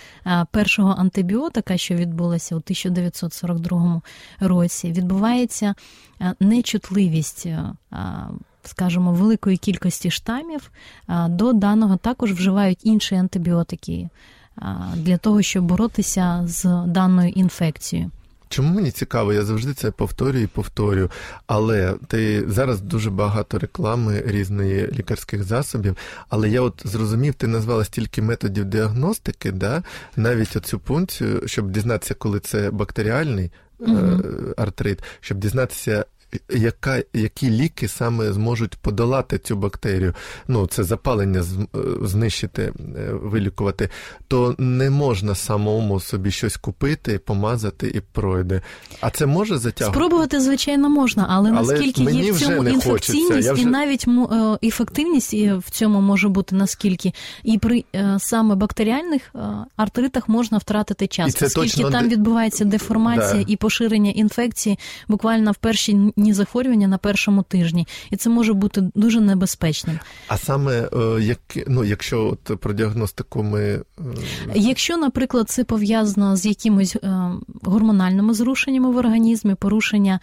першого 0.50 0.94
антибіотика, 0.98 1.76
що 1.76 1.94
відбулося 1.94 2.54
у 2.54 2.58
1942 2.58 4.02
році, 4.40 4.92
відбувається 4.92 5.74
нечутливість 6.40 7.48
скажімо, 8.64 9.12
великої 9.12 9.56
кількості 9.56 10.10
штамів, 10.10 10.70
до 11.28 11.52
даного 11.52 11.96
також 11.96 12.32
вживають 12.32 12.78
інші 12.82 13.14
антибіотики 13.14 14.08
для 14.94 15.16
того, 15.16 15.42
щоб 15.42 15.64
боротися 15.64 16.42
з 16.46 16.84
даною 16.86 17.28
інфекцією. 17.28 18.10
Чому 18.52 18.74
мені 18.74 18.90
цікаво, 18.90 19.32
я 19.32 19.42
завжди 19.42 19.74
це 19.74 19.90
повторюю 19.90 20.44
і 20.44 20.46
повторюю. 20.46 21.10
Але 21.46 21.94
ти 22.06 22.44
зараз 22.48 22.80
дуже 22.80 23.10
багато 23.10 23.58
реклами 23.58 24.22
різної 24.26 24.86
лікарських 24.86 25.44
засобів. 25.44 25.96
Але 26.28 26.48
я 26.48 26.60
от 26.60 26.82
зрозумів, 26.84 27.34
ти 27.34 27.46
назвала 27.46 27.84
стільки 27.84 28.22
методів 28.22 28.64
діагностики, 28.64 29.52
да? 29.52 29.82
навіть 30.16 30.56
оцю 30.56 30.78
пункцію, 30.78 31.42
щоб 31.46 31.70
дізнатися, 31.70 32.14
коли 32.14 32.40
це 32.40 32.70
бактеріальний 32.70 33.50
угу. 33.78 34.22
артрит, 34.56 35.02
щоб 35.20 35.38
дізнатися, 35.38 36.04
яка, 36.50 37.02
які 37.12 37.50
ліки 37.50 37.88
саме 37.88 38.32
зможуть 38.32 38.76
подолати 38.76 39.38
цю 39.38 39.56
бактерію, 39.56 40.14
ну 40.48 40.66
це 40.66 40.84
запалення 40.84 41.40
е, 41.40 41.78
знищити, 42.02 42.62
е, 42.62 42.72
вилікувати, 43.12 43.88
то 44.28 44.54
не 44.58 44.90
можна 44.90 45.34
самому 45.34 46.00
собі 46.00 46.30
щось 46.30 46.56
купити, 46.56 47.18
помазати 47.18 47.88
і 47.88 48.00
пройде. 48.00 48.62
А 49.00 49.10
це 49.10 49.26
може 49.26 49.58
затягувати? 49.58 49.98
Спробувати, 49.98 50.40
звичайно, 50.40 50.88
можна, 50.88 51.26
але, 51.30 51.50
але 51.50 51.72
наскільки 51.72 52.02
є 52.02 52.32
в 52.32 52.40
цьому 52.40 52.68
інфекційність 52.68 53.50
вже... 53.50 53.62
і 53.62 53.66
навіть 53.66 54.04
е, 54.08 54.58
ефективність 54.62 55.34
в 55.34 55.70
цьому 55.70 56.00
може 56.00 56.28
бути 56.28 56.56
наскільки, 56.56 57.12
і 57.42 57.58
при 57.58 57.84
саме 58.18 58.54
бактеріальних 58.54 59.34
артритах 59.76 60.28
можна 60.28 60.58
втратити 60.58 61.06
час, 61.06 61.28
і 61.28 61.32
це 61.32 61.46
оскільки 61.46 61.76
точно... 61.76 61.90
там 61.90 62.08
відбувається 62.08 62.64
деформація 62.64 63.44
да. 63.44 63.52
і 63.52 63.56
поширення 63.56 64.10
інфекції 64.10 64.78
буквально 65.08 65.52
в 65.52 65.56
перші 65.56 66.12
дні 66.22 66.32
захворювання 66.32 66.88
на 66.88 66.98
першому 66.98 67.42
тижні, 67.42 67.86
і 68.10 68.16
це 68.16 68.30
може 68.30 68.52
бути 68.52 68.90
дуже 68.94 69.20
небезпечним. 69.20 69.98
А 70.28 70.38
саме 70.38 70.88
е, 70.92 71.22
як 71.22 71.40
ну, 71.66 71.84
якщо 71.84 72.26
от 72.26 72.60
про 72.60 72.72
діагностику 72.72 73.42
ми 73.42 73.62
е, 73.62 73.82
якщо, 74.54 74.96
наприклад, 74.96 75.50
це 75.50 75.64
пов'язано 75.64 76.36
з 76.36 76.46
якимось 76.46 76.96
е, 76.96 77.30
гормональними 77.62 78.34
зрушеннями 78.34 78.90
в 78.90 78.96
організмі, 78.96 79.54
порушення 79.54 80.20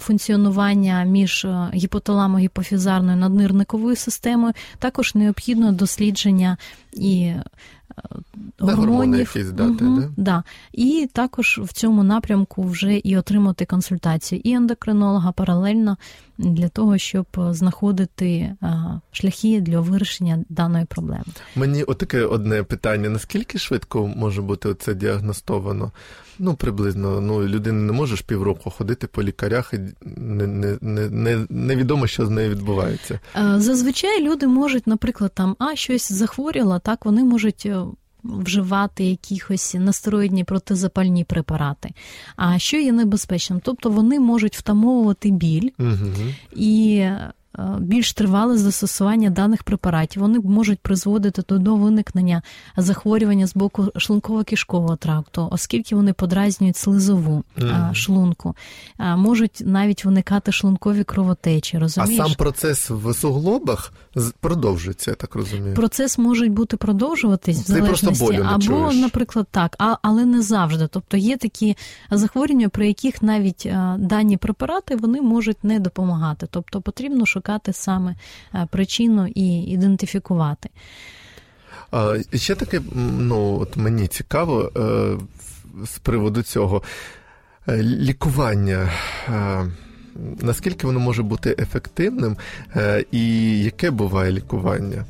функціонування 0.00 1.04
між 1.04 1.44
гіпоталамо-гіпофізарною 1.74 3.16
наднирниковою 3.16 3.96
системою, 3.96 4.52
також 4.78 5.14
необхідно 5.14 5.72
дослідження 5.72 6.56
і 6.92 7.32
гормонів. 8.58 9.18
якісь 9.18 9.50
дати, 9.50 9.84
угу, 9.84 10.00
да? 10.00 10.08
Да. 10.16 10.42
І 10.72 11.08
також 11.12 11.60
в 11.62 11.72
цьому 11.72 12.02
напрямку 12.02 12.62
вже 12.62 12.96
і 12.96 13.16
отримати 13.16 13.64
консультацію 13.64 14.40
і 14.44 14.52
ендокринолога 14.52 15.32
паралельно 15.32 15.96
для 16.38 16.68
того, 16.68 16.98
щоб 16.98 17.26
знаходити 17.36 18.56
шляхи 19.12 19.60
для 19.60 19.80
вирішення 19.80 20.44
даної 20.48 20.84
проблеми. 20.84 21.24
Мені 21.56 21.82
отаке 21.82 22.24
одне 22.24 22.62
питання: 22.62 23.08
наскільки 23.08 23.58
швидко 23.58 24.06
може 24.06 24.42
бути 24.42 24.74
це 24.74 24.94
діагностовано? 24.94 25.92
Ну, 26.38 26.54
приблизно, 26.54 27.20
ну 27.20 27.42
людина 27.42 27.78
не 27.78 27.92
може 27.92 28.16
ж 28.16 28.24
півроку 28.26 28.70
ходити 28.70 29.06
по 29.06 29.22
лікарях, 29.22 29.74
і 29.74 29.78
не, 30.16 30.46
не, 30.46 30.78
не, 30.80 31.08
не, 31.08 31.46
невідомо, 31.50 32.06
що 32.06 32.26
з 32.26 32.30
нею 32.30 32.50
відбувається. 32.50 33.20
Зазвичай 33.56 34.22
люди 34.22 34.46
можуть, 34.46 34.86
наприклад, 34.86 35.32
там 35.34 35.56
а 35.58 35.76
щось 35.76 36.12
захворіло, 36.12 36.78
так 36.78 37.04
вони 37.04 37.24
можуть 37.24 37.62
е, 37.66 37.84
вживати 38.24 39.04
якісь 39.04 39.74
настероїдні 39.74 40.44
протизапальні 40.44 41.24
препарати. 41.24 41.90
А 42.36 42.58
що 42.58 42.76
є 42.76 42.92
небезпечним? 42.92 43.60
Тобто 43.64 43.90
вони 43.90 44.20
можуть 44.20 44.56
втамовувати 44.56 45.30
біль 45.30 45.70
угу. 45.78 46.10
і 46.56 47.04
більш 47.78 48.12
тривале 48.12 48.58
застосування 48.58 49.30
даних 49.30 49.62
препаратів. 49.62 50.22
Вони 50.22 50.40
можуть 50.40 50.80
призводити 50.80 51.58
до 51.58 51.76
виникнення 51.76 52.42
захворювання 52.76 53.46
з 53.46 53.54
боку 53.54 53.82
шлунково-кишкового 53.82 54.96
тракту, 54.96 55.48
оскільки 55.50 55.94
вони 55.94 56.12
подразнюють 56.12 56.76
слизову 56.76 57.44
mm. 57.58 57.94
шлунку, 57.94 58.56
можуть 58.98 59.62
навіть 59.64 60.04
виникати 60.04 60.52
шлункові 60.52 61.04
кровотечі. 61.04 61.78
розумієш? 61.78 62.20
А 62.20 62.24
сам 62.24 62.34
процес 62.34 62.90
в 62.90 63.14
суглобах 63.14 63.92
продовжується, 64.40 65.10
я 65.10 65.14
так 65.14 65.34
розумію. 65.34 65.74
Процес 65.74 66.18
може 66.18 66.48
бути 66.48 66.76
продовжуватись 66.76 67.58
в 67.58 67.66
залежності, 67.66 68.40
або, 68.44 68.62
чуєш. 68.62 68.94
наприклад, 68.94 69.46
так, 69.50 69.76
а, 69.78 69.96
але 70.02 70.24
не 70.24 70.42
завжди. 70.42 70.88
Тобто 70.90 71.16
є 71.16 71.36
такі 71.36 71.76
захворювання, 72.10 72.68
при 72.68 72.86
яких 72.86 73.22
навіть 73.22 73.68
дані 73.98 74.36
препарати 74.36 74.96
вони 74.96 75.22
можуть 75.22 75.64
не 75.64 75.80
допомагати. 75.80 76.46
Тобто 76.50 76.80
потрібно 76.80 77.26
шукати 77.26 77.41
шукати 77.42 77.72
саме 77.72 78.14
е, 78.54 78.66
причину 78.70 79.26
і 79.26 79.62
ідентифікувати. 79.62 80.70
А, 81.90 82.16
Ще 82.34 82.54
таке, 82.54 82.80
ну 83.18 83.58
от 83.60 83.76
мені 83.76 84.06
цікаво 84.06 84.72
е, 84.76 85.16
з 85.86 85.98
приводу 85.98 86.42
цього 86.42 86.82
е, 87.68 87.82
лікування. 87.82 88.90
Наскільки 90.42 90.86
воно 90.86 91.00
може 91.00 91.22
бути 91.22 91.56
ефективним, 91.58 92.36
і 93.12 93.58
яке 93.64 93.90
буває 93.90 94.32
лікування? 94.32 95.04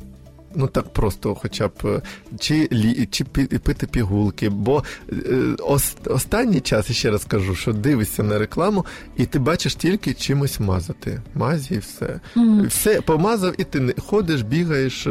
Ну 0.55 0.67
так 0.67 0.93
просто, 0.93 1.35
хоча 1.35 1.67
б 1.67 1.71
е, 1.85 2.01
чи 2.39 2.67
лі, 2.71 3.07
чи 3.11 3.23
пити 3.23 3.87
пігулки. 3.87 4.49
Бо 4.49 4.83
е, 5.11 5.15
ос, 5.59 5.95
останній 6.05 6.59
час 6.59 6.91
ще 6.91 7.11
раз 7.11 7.25
кажу, 7.25 7.55
що 7.55 7.73
дивишся 7.73 8.23
на 8.23 8.39
рекламу, 8.39 8.85
і 9.17 9.25
ти 9.25 9.39
бачиш 9.39 9.75
тільки 9.75 10.13
чимось 10.13 10.59
мазати. 10.59 11.21
Мазі 11.35 11.75
і 11.75 11.77
все. 11.77 12.19
Mm. 12.35 12.67
Все 12.67 13.01
помазав, 13.01 13.53
і 13.57 13.63
ти 13.63 13.79
не 13.79 13.93
ходиш, 13.97 14.41
бігаєш, 14.41 15.07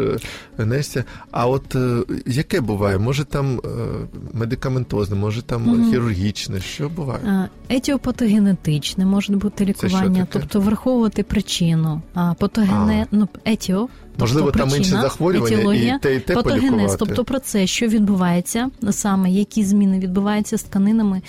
нешся. 0.58 1.04
А 1.30 1.46
от 1.46 1.76
яке 2.26 2.60
буває? 2.60 2.98
Може 2.98 3.24
там 3.24 3.60
медикаментозне, 4.32 5.16
може 5.16 5.42
там 5.42 5.64
mm. 5.64 5.90
хірургічне? 5.90 6.60
Що 6.60 6.88
буває? 6.88 7.48
Етіопатогенетичне 7.68 9.06
може 9.06 9.36
бути 9.36 9.64
лікування, 9.64 10.26
тобто 10.30 10.60
враховувати 10.60 11.22
причину. 11.22 12.02
А 12.14 12.34
патогене, 12.34 13.06
ну 13.10 13.28
етіо. 13.44 13.88
Можливо, 14.18 14.50
тобто, 14.52 14.68
там 14.68 14.78
інші 14.78 14.90
захворювання 14.90 15.56
етіологія, 15.56 15.94
і 15.94 15.98
те, 15.98 16.14
і 16.16 16.20
те 16.20 16.34
патогенез, 16.34 16.70
полікувати. 16.70 16.96
тобто 16.98 17.24
процес, 17.24 17.70
що 17.70 17.86
відбувається 17.86 18.70
саме, 18.90 19.30
які 19.30 19.64
зміни 19.64 19.98
відбуваються 19.98 20.58
з 20.58 20.62
тканинами 20.62 21.22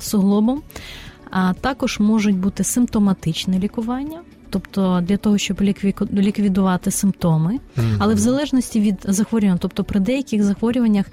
суглобом. 0.00 0.62
А 1.30 1.52
також 1.52 2.00
можуть 2.00 2.36
бути 2.36 2.64
симптоматичне 2.64 3.58
лікування, 3.58 4.20
тобто 4.54 5.00
для 5.02 5.16
того, 5.16 5.38
щоб 5.38 5.62
ліквідувати 6.12 6.90
симптоми, 6.90 7.52
mm-hmm. 7.52 7.96
але 7.98 8.14
в 8.14 8.18
залежності 8.18 8.80
від 8.80 8.96
захворювання, 9.08 9.58
тобто 9.60 9.84
при 9.84 10.00
деяких 10.00 10.42
захворюваннях 10.42 11.06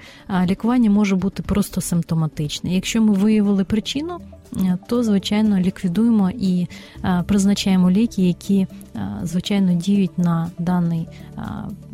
лікування 0.46 0.90
може 0.90 1.16
бути 1.16 1.42
просто 1.42 1.80
симптоматичне. 1.80 2.74
Якщо 2.74 3.02
ми 3.02 3.12
виявили 3.12 3.64
причину, 3.64 4.18
то 4.88 5.02
звичайно 5.02 5.58
ліквідуємо 5.58 6.30
і 6.30 6.66
призначаємо 7.26 7.90
ліки, 7.90 8.22
які 8.22 8.66
звичайно 9.22 9.74
діють 9.74 10.18
на 10.18 10.50
даний 10.58 11.08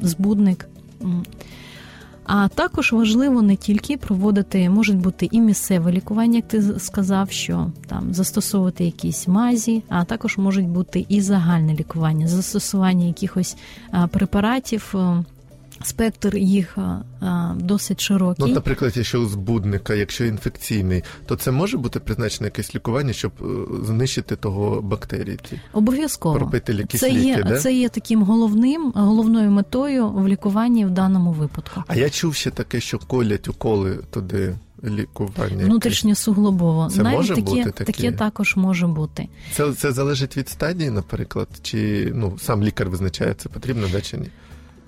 збудник. 0.00 0.68
А 2.28 2.48
також 2.48 2.92
важливо 2.92 3.42
не 3.42 3.56
тільки 3.56 3.96
проводити, 3.96 4.70
можуть 4.70 4.96
бути 4.96 5.28
і 5.30 5.40
місцеве 5.40 5.92
лікування, 5.92 6.36
як 6.36 6.48
ти 6.48 6.62
сказав, 6.78 7.30
що 7.30 7.66
там 7.86 8.14
застосовувати 8.14 8.84
якісь 8.84 9.28
мазі, 9.28 9.82
а 9.88 10.04
також 10.04 10.38
можуть 10.38 10.68
бути 10.68 11.06
і 11.08 11.20
загальне 11.20 11.74
лікування, 11.74 12.28
застосування 12.28 13.06
якихось 13.06 13.56
препаратів 14.10 14.94
Спектр 15.82 16.36
їх 16.36 16.78
досить 17.56 18.00
широкий. 18.00 18.44
Ну, 18.48 18.54
наприклад, 18.54 18.92
якщо 18.96 19.20
у 19.20 19.26
збудника, 19.26 19.94
якщо 19.94 20.24
інфекційний, 20.24 21.04
то 21.26 21.36
це 21.36 21.50
може 21.50 21.78
бути 21.78 22.00
призначене 22.00 22.46
якесь 22.46 22.74
лікування, 22.74 23.12
щоб 23.12 23.32
е, 23.40 23.44
знищити 23.84 24.36
того 24.36 24.82
бактерії? 24.82 25.38
Обов'язково 25.72 26.34
Пропити 26.34 26.74
ліки, 26.74 26.98
це 26.98 27.10
ліки, 27.10 27.20
є 27.20 27.42
да? 27.42 27.58
це 27.58 27.74
є 27.74 27.88
таким 27.88 28.22
головним 28.22 28.92
головною 28.96 29.50
метою 29.50 30.08
в 30.08 30.28
лікуванні 30.28 30.86
в 30.86 30.90
даному 30.90 31.32
випадку. 31.32 31.82
А 31.86 31.96
я 31.96 32.10
чув 32.10 32.34
ще 32.34 32.50
таке, 32.50 32.80
що 32.80 32.98
колять 32.98 33.48
уколи 33.48 33.98
туди. 34.10 34.54
Лікування 34.84 35.64
внутрішньосуглобово. 35.64 36.90
Це 36.90 37.02
Навіть 37.02 37.16
може 37.16 37.34
таке, 37.34 37.42
бути 37.42 37.70
таке? 37.70 37.92
таке 37.92 38.12
також 38.12 38.56
може 38.56 38.86
бути. 38.86 39.28
Це 39.52 39.72
це 39.72 39.92
залежить 39.92 40.36
від 40.36 40.48
стадії, 40.48 40.90
наприклад, 40.90 41.48
чи 41.62 42.12
ну 42.14 42.38
сам 42.38 42.62
лікар 42.62 42.88
визначає, 42.88 43.34
це 43.34 43.48
потрібно 43.48 43.86
да 43.92 44.00
чи 44.00 44.16
ні? 44.16 44.28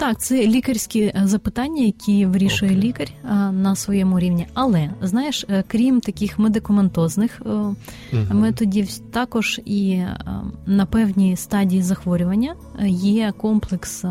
Так, 0.01 0.21
це 0.21 0.47
лікарські 0.47 1.01
е, 1.01 1.23
запитання, 1.25 1.83
які 1.83 2.27
вирішує 2.27 2.73
okay. 2.73 2.79
лікар 2.79 3.09
е, 3.25 3.35
на 3.53 3.77
своєму 3.77 4.19
рівні. 4.19 4.47
Але 4.55 4.91
знаєш, 5.03 5.47
е, 5.49 5.65
крім 5.67 6.01
таких 6.01 6.39
медикаментозних 6.39 7.41
uh-huh. 7.41 7.75
методів, 8.35 8.99
також 8.99 9.61
і 9.65 10.03
на 10.67 10.87
певній 10.87 11.37
стадії 11.37 11.83
захворювання 11.83 12.55
є 12.87 13.33
комплекс 13.37 14.05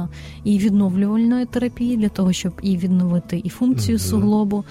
і 0.43 0.57
відновлювальної 0.57 1.45
терапії 1.45 1.97
для 1.97 2.09
того, 2.09 2.33
щоб 2.33 2.53
і 2.61 2.77
відновити 2.77 3.41
і 3.43 3.49
функцію 3.49 3.97
uh-huh. 3.97 4.09
суглобу, 4.09 4.65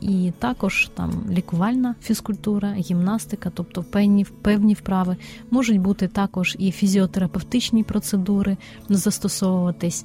і 0.00 0.32
також 0.38 0.90
там 0.94 1.10
лікувальна 1.30 1.94
фізкультура, 2.02 2.72
гімнастика, 2.72 3.50
тобто 3.54 3.82
певні 3.82 4.26
певні 4.42 4.74
вправи 4.74 5.16
можуть 5.50 5.80
бути 5.80 6.08
також 6.08 6.56
і 6.58 6.70
фізіотерапевтичні 6.72 7.82
процедури 7.82 8.56
застосовуватись. 8.88 10.04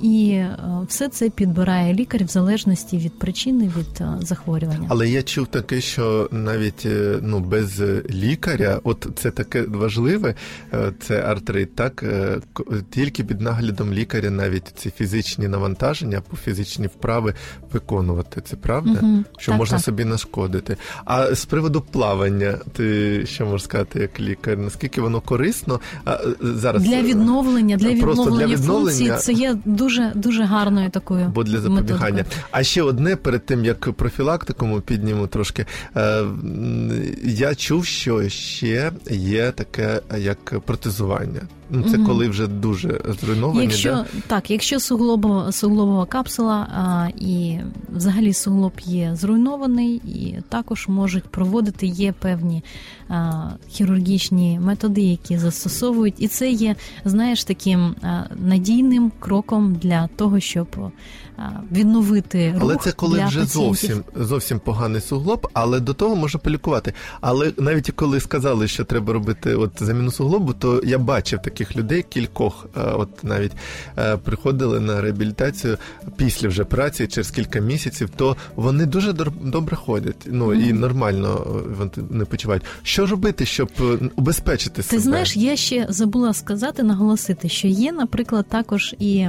І 0.00 0.30
е, 0.30 0.58
все 0.88 1.08
це 1.08 1.30
підбирає 1.30 1.94
лікар 1.94 2.24
в 2.24 2.28
залежності 2.28 2.98
від 2.98 3.18
причини 3.18 3.64
від 3.78 4.00
е, 4.00 4.16
захворювання. 4.20 4.86
Але 4.88 5.08
я 5.08 5.22
чув 5.22 5.46
таке, 5.46 5.80
що 5.80 6.28
навіть 6.32 6.86
е, 6.86 7.18
ну 7.22 7.40
без 7.40 7.82
лікаря, 8.10 8.80
от 8.84 9.06
це 9.16 9.30
таке 9.30 9.62
важливе, 9.62 10.34
це 11.00 11.22
артрит, 11.22 11.74
так 11.74 12.04
тільки 12.90 13.24
під 13.24 13.40
наглядом 13.40 13.92
лікаря 13.92 14.30
навіть 14.30 14.72
ці 14.76 14.90
фізичні 14.90 15.48
навантаження 15.48 16.20
по 16.20 16.36
фізичні 16.36 16.86
вправи 16.86 17.34
виконувати. 17.72 18.40
Це 18.40 18.56
правда? 18.56 19.00
Угу. 19.02 19.24
Що 19.38 19.52
так, 19.52 19.58
можна 19.58 19.76
так. 19.76 19.84
собі 19.84 20.04
нашкодити. 20.04 20.76
А 21.04 21.34
з 21.34 21.44
приводу 21.44 21.80
плавання, 21.80 22.58
ти 22.72 23.26
що 23.26 23.46
можеш 23.46 23.62
сказати 23.62 23.98
як 24.00 24.20
лікар? 24.20 24.58
Наскільки 24.58 25.00
воно 25.00 25.20
корисно? 25.20 25.80
А 26.04 26.18
зараз 26.40 26.82
для 26.82 27.02
відновлення, 27.02 27.76
для 27.76 27.88
відновлення, 27.88 28.46
для 28.46 28.46
відновлення 28.46 28.90
функції 28.90 29.12
це 29.18 29.32
є 29.32 29.56
дуже 29.64 29.85
дуже 29.86 30.12
дуже 30.14 30.44
гарною 30.44 30.90
такою 30.90 31.28
бо 31.34 31.44
для 31.44 31.60
запобігання. 31.60 32.16
Методикою. 32.16 32.44
А 32.50 32.62
ще 32.62 32.82
одне 32.82 33.16
перед 33.16 33.46
тим 33.46 33.64
як 33.64 33.92
профілактикому 33.92 34.80
підніму 34.80 35.26
трошки. 35.26 35.66
Е, 35.96 36.24
я 37.24 37.54
чув, 37.54 37.84
що 37.84 38.28
ще 38.28 38.92
є 39.10 39.52
таке 39.52 40.00
як 40.18 40.60
протезування. 40.60 41.40
Ну, 41.70 41.82
це 41.90 41.96
угу. 41.96 42.06
коли 42.06 42.28
вже 42.28 42.46
дуже 42.46 43.00
зруйновані. 43.20 43.62
Якщо 43.62 43.90
да? 43.90 44.06
так, 44.26 44.50
якщо 44.50 44.80
суглобова 44.80 45.52
суглобова 45.52 46.06
капсула 46.06 46.54
а, 46.54 47.08
і 47.18 47.58
взагалі 47.88 48.32
суглоб 48.32 48.72
є 48.84 49.16
зруйнований, 49.16 49.94
і 49.94 50.34
також 50.48 50.88
можуть 50.88 51.24
проводити 51.24 51.86
є 51.86 52.12
певні 52.12 52.64
а, 53.08 53.42
хірургічні 53.68 54.60
методи, 54.62 55.00
які 55.00 55.38
застосовують, 55.38 56.14
і 56.18 56.28
це 56.28 56.50
є, 56.50 56.76
знаєш, 57.04 57.44
таким 57.44 57.94
а, 58.02 58.22
надійним 58.36 59.12
кроком 59.18 59.75
для 59.76 60.06
того, 60.16 60.40
щоб 60.40 60.76
відновити 61.72 62.52
рух 62.52 62.62
Але 62.62 62.76
це 62.76 62.92
коли 62.92 63.18
для 63.18 63.26
вже 63.26 63.40
пацієнтів. 63.40 63.86
зовсім 63.86 64.04
зовсім 64.14 64.58
поганий 64.58 65.00
суглоб, 65.00 65.48
але 65.52 65.80
до 65.80 65.94
того 65.94 66.16
можна 66.16 66.40
полікувати. 66.40 66.92
Але 67.20 67.52
навіть 67.58 67.90
коли 67.90 68.20
сказали, 68.20 68.68
що 68.68 68.84
треба 68.84 69.12
робити 69.12 69.54
от 69.54 69.70
заміну 69.76 70.10
суглобу, 70.10 70.52
то 70.52 70.82
я 70.84 70.98
бачив 70.98 71.42
таких 71.42 71.76
людей, 71.76 72.02
кількох, 72.02 72.66
от 72.74 73.24
навіть 73.24 73.52
е, 73.98 74.16
приходили 74.16 74.80
на 74.80 75.00
реабілітацію 75.00 75.78
після 76.16 76.48
вже 76.48 76.64
праці 76.64 77.06
через 77.06 77.30
кілька 77.30 77.60
місяців, 77.60 78.10
то 78.16 78.36
вони 78.56 78.86
дуже 78.86 79.12
добре 79.42 79.76
ходять. 79.76 80.26
Ну 80.26 80.46
mm-hmm. 80.46 80.68
і 80.68 80.72
нормально 80.72 81.46
е, 81.82 82.00
не 82.10 82.24
почувають. 82.24 82.62
Що 82.82 83.06
робити, 83.06 83.46
щоб 83.46 83.70
е, 83.80 83.98
убезпечити 84.16 84.76
Ти 84.76 84.82
себе? 84.82 84.96
Ти 84.96 85.02
знаєш, 85.02 85.36
я 85.36 85.56
ще 85.56 85.86
забула 85.88 86.34
сказати, 86.34 86.82
наголосити, 86.82 87.48
що 87.48 87.68
є, 87.68 87.92
наприклад, 87.92 88.46
також 88.48 88.94
і 88.98 89.28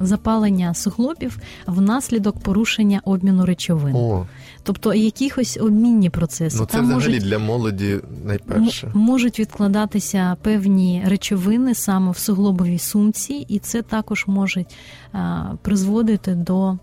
запалення 0.00 0.74
суглобів 0.74 1.38
внаслідок 1.66 2.38
порушення 2.38 3.00
обміну 3.04 3.44
речовин. 3.44 3.96
О. 3.96 4.26
Тобто 4.62 4.94
якихось 4.94 5.58
обмінні 5.60 6.10
процеси. 6.10 6.58
Ну, 6.60 6.66
це 6.66 6.76
Там 6.76 6.84
взагалі 6.84 7.06
можуть, 7.06 7.22
для 7.22 7.38
молоді 7.38 8.00
найперше. 8.24 8.90
Можуть 8.94 9.38
відкладатися 9.38 10.36
певні 10.42 11.02
речовини 11.06 11.74
саме 11.74 12.10
в 12.10 12.18
суглобовій 12.18 12.78
сумці, 12.78 13.32
і 13.48 13.58
це 13.58 13.82
також 13.82 14.24
може 14.26 14.64
а, 15.12 15.44
призводити 15.62 16.34
до 16.34 16.78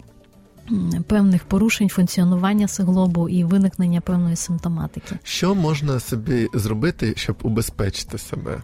певних 1.08 1.44
порушень 1.44 1.90
функціонування 1.90 2.68
суглобу 2.68 3.30
і 3.30 3.44
виникнення 3.44 4.02
певної 4.02 4.36
симптоматики. 4.36 5.20
Що 5.24 5.56
можна 5.56 6.00
собі 6.00 6.48
зробити, 6.54 7.14
щоб 7.18 7.36
убезпечити 7.44 8.18
себе? 8.18 8.62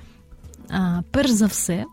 А, 0.69 1.01
Перш 1.11 1.29
за 1.29 1.45
все, 1.45 1.85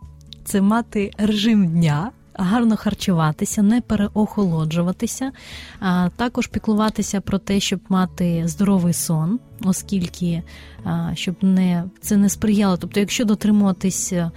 це 0.45 0.61
мати 0.61 1.11
режим 1.17 1.67
дня 1.67 2.11
гарно 2.35 2.77
харчуватися, 2.77 3.61
не 3.61 3.81
переохолоджуватися, 3.81 5.31
а 5.79 6.09
також 6.15 6.47
піклуватися 6.47 7.21
про 7.21 7.37
те, 7.37 7.59
щоб 7.59 7.79
мати 7.89 8.43
здоровий 8.47 8.93
сон, 8.93 9.39
оскільки 9.63 10.43
щоб 11.13 11.35
не 11.41 11.83
це 12.01 12.17
не 12.17 12.29
сприяло. 12.29 12.77
Тобто, 12.77 12.99
якщо 12.99 13.25
дотримуватися 13.25 14.15
Е, 14.15 14.31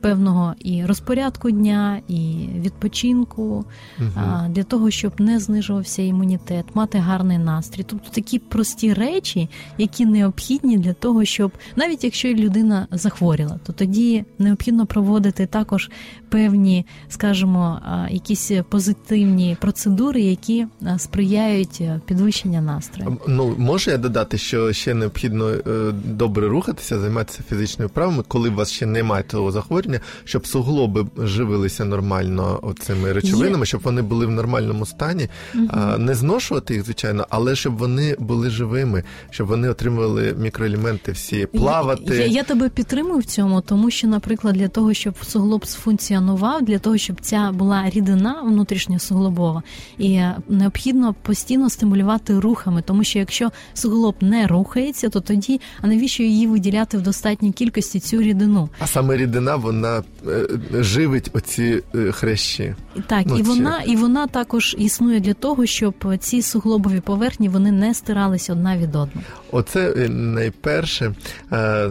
певного 0.00 0.54
і 0.58 0.84
розпорядку 0.84 1.50
дня, 1.50 2.00
і 2.08 2.48
відпочинку 2.60 3.64
угу. 3.98 4.10
для 4.48 4.62
того, 4.62 4.90
щоб 4.90 5.20
не 5.20 5.38
знижувався 5.38 6.02
імунітет, 6.02 6.64
мати 6.74 6.98
гарний 6.98 7.38
настрій. 7.38 7.82
Тобто 7.82 8.10
такі 8.10 8.38
прості 8.38 8.92
речі, 8.92 9.48
які 9.78 10.06
необхідні 10.06 10.78
для 10.78 10.92
того, 10.92 11.24
щоб 11.24 11.52
навіть 11.76 12.04
якщо 12.04 12.28
людина 12.28 12.86
захворіла, 12.90 13.58
то 13.66 13.72
тоді 13.72 14.24
необхідно 14.38 14.86
проводити 14.86 15.46
також 15.46 15.90
певні, 16.28 16.86
скажімо, 17.08 17.80
якісь 18.10 18.50
позитивні 18.68 19.56
процедури, 19.60 20.20
які 20.20 20.66
сприяють 20.98 21.78
е, 21.80 22.00
підвищення 22.06 22.60
настрою. 22.60 23.18
Ну 23.28 23.54
може 23.58 23.90
я 23.90 23.98
додати, 23.98 24.38
що 24.38 24.72
ще 24.72 24.94
необхідно 24.94 25.48
е, 25.48 25.92
добре 26.04 26.48
рухатися, 26.48 26.98
займатися 26.98 27.42
фізичними 27.48 27.86
вправами, 27.86 28.22
коли 28.28 28.48
у 28.50 28.54
вас 28.54 28.70
ще 28.70 28.86
немає 28.86 29.22
того 29.22 29.49
такого 29.50 29.60
захворювання, 29.60 30.00
щоб 30.24 30.46
суглоби 30.46 31.06
живилися 31.18 31.84
нормально 31.84 32.74
цими 32.80 33.12
речовинами, 33.12 33.66
щоб 33.66 33.80
вони 33.84 34.02
були 34.02 34.26
в 34.26 34.30
нормальному 34.30 34.86
стані, 34.86 35.28
а, 35.68 35.98
не 35.98 36.14
зношувати 36.14 36.74
їх, 36.74 36.84
звичайно, 36.84 37.26
але 37.30 37.56
щоб 37.56 37.76
вони 37.76 38.16
були 38.18 38.50
живими, 38.50 39.04
щоб 39.30 39.46
вони 39.46 39.68
отримували 39.68 40.34
мікроелементи 40.38 41.12
всі, 41.12 41.46
плавати. 41.46 42.16
Я, 42.16 42.26
я 42.26 42.42
тебе 42.42 42.68
підтримую 42.68 43.18
в 43.18 43.24
цьому, 43.24 43.60
тому 43.60 43.90
що, 43.90 44.08
наприклад, 44.08 44.54
для 44.54 44.68
того, 44.68 44.94
щоб 44.94 45.14
суглоб 45.24 45.66
сфункціонував, 45.66 46.62
для 46.62 46.78
того, 46.78 46.98
щоб 46.98 47.20
ця 47.20 47.52
була 47.52 47.90
рідина 47.90 48.42
внутрішньосуглобова, 48.42 49.62
і 49.98 50.20
необхідно 50.48 51.14
постійно 51.22 51.70
стимулювати 51.70 52.38
рухами, 52.38 52.82
тому 52.82 53.04
що 53.04 53.18
якщо 53.18 53.50
суглоб 53.74 54.14
не 54.20 54.46
рухається, 54.46 55.08
то 55.08 55.20
тоді 55.20 55.60
а 55.82 55.86
навіщо 55.86 56.22
її 56.22 56.46
виділяти 56.46 56.98
в 56.98 57.02
достатній 57.02 57.52
кількості 57.52 58.00
цю 58.00 58.22
рідину? 58.22 58.68
А 58.78 58.86
саме 58.86 59.16
рідина 59.16 59.39
вона 59.48 60.02
е, 60.28 60.46
живить 60.72 61.30
оці 61.32 61.82
е, 61.94 62.12
хрящі. 62.12 62.74
Так, 63.06 63.22
Ну, 63.26 63.38
і 63.38 63.42
вона, 63.42 63.82
і 63.86 63.96
вона 63.96 64.26
також 64.26 64.76
існує 64.78 65.20
для 65.20 65.34
того, 65.34 65.66
щоб 65.66 65.94
ці 66.20 66.42
суглобові 66.42 67.00
поверхні 67.00 67.48
вони 67.48 67.72
не 67.72 67.94
стиралися 67.94 68.52
одна 68.52 68.76
від 68.76 68.88
одної. 68.96 69.26
Оце 69.52 69.94
е, 69.96 70.08
найперше, 70.08 71.14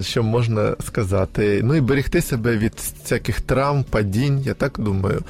що 0.02 0.24
можна 0.24 0.76
сказати. 0.86 1.62
Ну 1.64 1.76
і 1.76 1.82
берегти 1.82 2.22
себе 2.22 2.58
від 2.58 2.74
всяких 3.04 3.42
травм, 3.42 3.86
падінь, 3.90 4.42
я 4.46 4.54
так 4.54 4.78
думаю, 4.80 5.22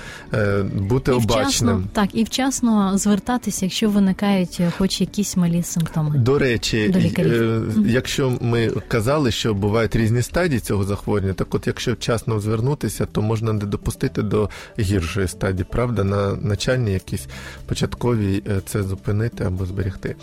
бути 0.76 1.12
І 1.12 1.14
обачним. 1.14 1.44
вчасно, 1.44 1.84
так, 1.94 2.10
і 2.14 2.24
вчасно 2.24 2.98
звертатися, 2.98 3.66
якщо 3.66 3.90
виникають 3.90 4.62
хоч 4.78 5.02
якісь 5.02 5.38
малі 5.38 5.64
симптоми. 5.64 6.18
До 6.18 6.40
речі, 6.40 6.90
До 6.90 7.00
лікарів. 7.00 7.74
якщо 7.88 8.38
ми 8.42 8.70
казали, 8.88 9.32
що 9.32 9.54
бувають 9.54 9.96
різні 9.96 10.22
стадії 10.22 10.60
цього 10.60 10.84
захворювання, 10.84 11.34
так 11.34 11.56
от 11.56 11.68
якщо 11.68 11.96
вчасно 12.10 12.40
звернутися, 12.40 13.06
то 13.06 13.22
можна 13.22 13.54
не 13.54 13.66
допустити 13.66 14.22
до 14.22 14.50
гіршої 14.80 15.28
стадії, 15.28 15.66
правда, 15.72 16.04
на 16.04 16.36
начальній 16.36 16.92
якійсь 16.94 17.28
початковій 17.66 18.44
е, 18.48 18.62
це 18.66 18.84
зупинити 18.84 19.44
або 19.44 19.66
зберегти. 19.66 20.16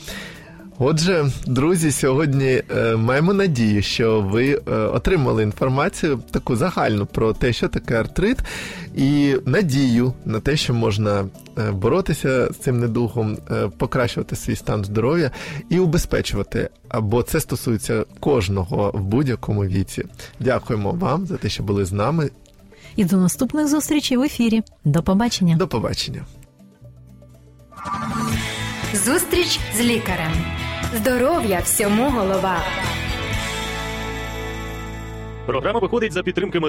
Отже, 0.78 1.30
друзі, 1.46 1.92
сьогодні 1.92 2.62
е, 2.76 2.96
маємо 2.96 3.32
надію, 3.32 3.82
що 3.82 4.20
ви 4.20 4.62
е, 4.68 4.72
отримали 4.72 5.42
інформацію 5.42 6.20
таку 6.30 6.56
загальну 6.56 7.06
про 7.06 7.32
те, 7.32 7.52
що 7.52 7.68
таке 7.68 8.00
артрит, 8.00 8.38
і 8.96 9.36
надію 9.46 10.12
на 10.24 10.40
те, 10.40 10.56
що 10.56 10.74
можна 10.74 11.24
е, 11.58 11.70
боротися 11.70 12.52
з 12.52 12.56
цим 12.56 12.80
недугом, 12.80 13.38
е, 13.50 13.68
покращувати 13.78 14.36
свій 14.36 14.56
стан 14.56 14.84
здоров'я 14.84 15.30
і 15.70 15.78
убезпечувати. 15.78 16.68
Або 16.88 17.22
це 17.22 17.40
стосується 17.40 18.04
кожного 18.20 18.90
в 18.94 19.04
будь-якому 19.04 19.64
віці. 19.64 20.04
Дякуємо 20.40 20.90
вам 20.90 21.26
за 21.26 21.36
те, 21.36 21.48
що 21.48 21.62
були 21.62 21.84
з 21.84 21.92
нами. 21.92 22.30
І 22.96 23.04
до 23.04 23.16
наступних 23.16 23.68
зустрічей 23.68 24.16
в 24.16 24.22
ефірі. 24.22 24.62
До 24.84 25.02
побачення. 25.02 25.56
До 25.56 25.68
побачення. 25.68 26.24
Зустріч 28.94 29.60
з 29.76 29.80
лікарем. 29.80 30.32
Здоров'я 30.94 31.61
всьому 31.62 32.11
голова. 32.11 32.57
Програма 35.46 35.81
виходить 35.81 36.12
за 36.12 36.22
підтримки 36.22 36.61